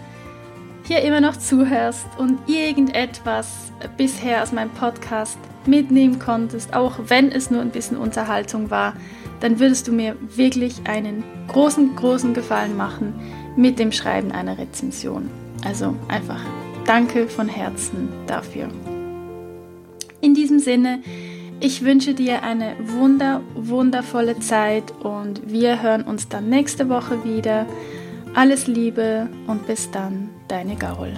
hier 0.85 1.01
immer 1.01 1.21
noch 1.21 1.35
zuhörst 1.35 2.05
und 2.17 2.37
irgendetwas 2.47 3.71
bisher 3.97 4.43
aus 4.43 4.51
meinem 4.51 4.69
Podcast 4.71 5.37
mitnehmen 5.65 6.19
konntest, 6.19 6.73
auch 6.73 6.93
wenn 7.07 7.31
es 7.31 7.49
nur 7.49 7.61
ein 7.61 7.71
bisschen 7.71 7.97
Unterhaltung 7.97 8.69
war, 8.69 8.93
dann 9.39 9.59
würdest 9.59 9.87
du 9.87 9.91
mir 9.91 10.15
wirklich 10.35 10.81
einen 10.85 11.23
großen, 11.47 11.95
großen 11.95 12.33
Gefallen 12.33 12.77
machen 12.77 13.13
mit 13.55 13.79
dem 13.79 13.91
Schreiben 13.91 14.31
einer 14.31 14.57
Rezension. 14.57 15.29
Also 15.63 15.95
einfach 16.07 16.41
danke 16.85 17.27
von 17.27 17.47
Herzen 17.47 18.09
dafür. 18.27 18.67
In 20.21 20.33
diesem 20.33 20.59
Sinne, 20.59 21.01
ich 21.59 21.83
wünsche 21.83 22.13
dir 22.13 22.43
eine 22.43 22.75
wunder, 22.79 23.41
wundervolle 23.55 24.39
Zeit 24.39 24.91
und 25.01 25.51
wir 25.51 25.81
hören 25.81 26.03
uns 26.03 26.27
dann 26.27 26.49
nächste 26.49 26.89
Woche 26.89 27.23
wieder. 27.23 27.65
Alles 28.35 28.67
Liebe 28.67 29.29
und 29.47 29.65
bis 29.65 29.89
dann, 29.91 30.29
deine 30.49 30.75
Gaul. 30.75 31.13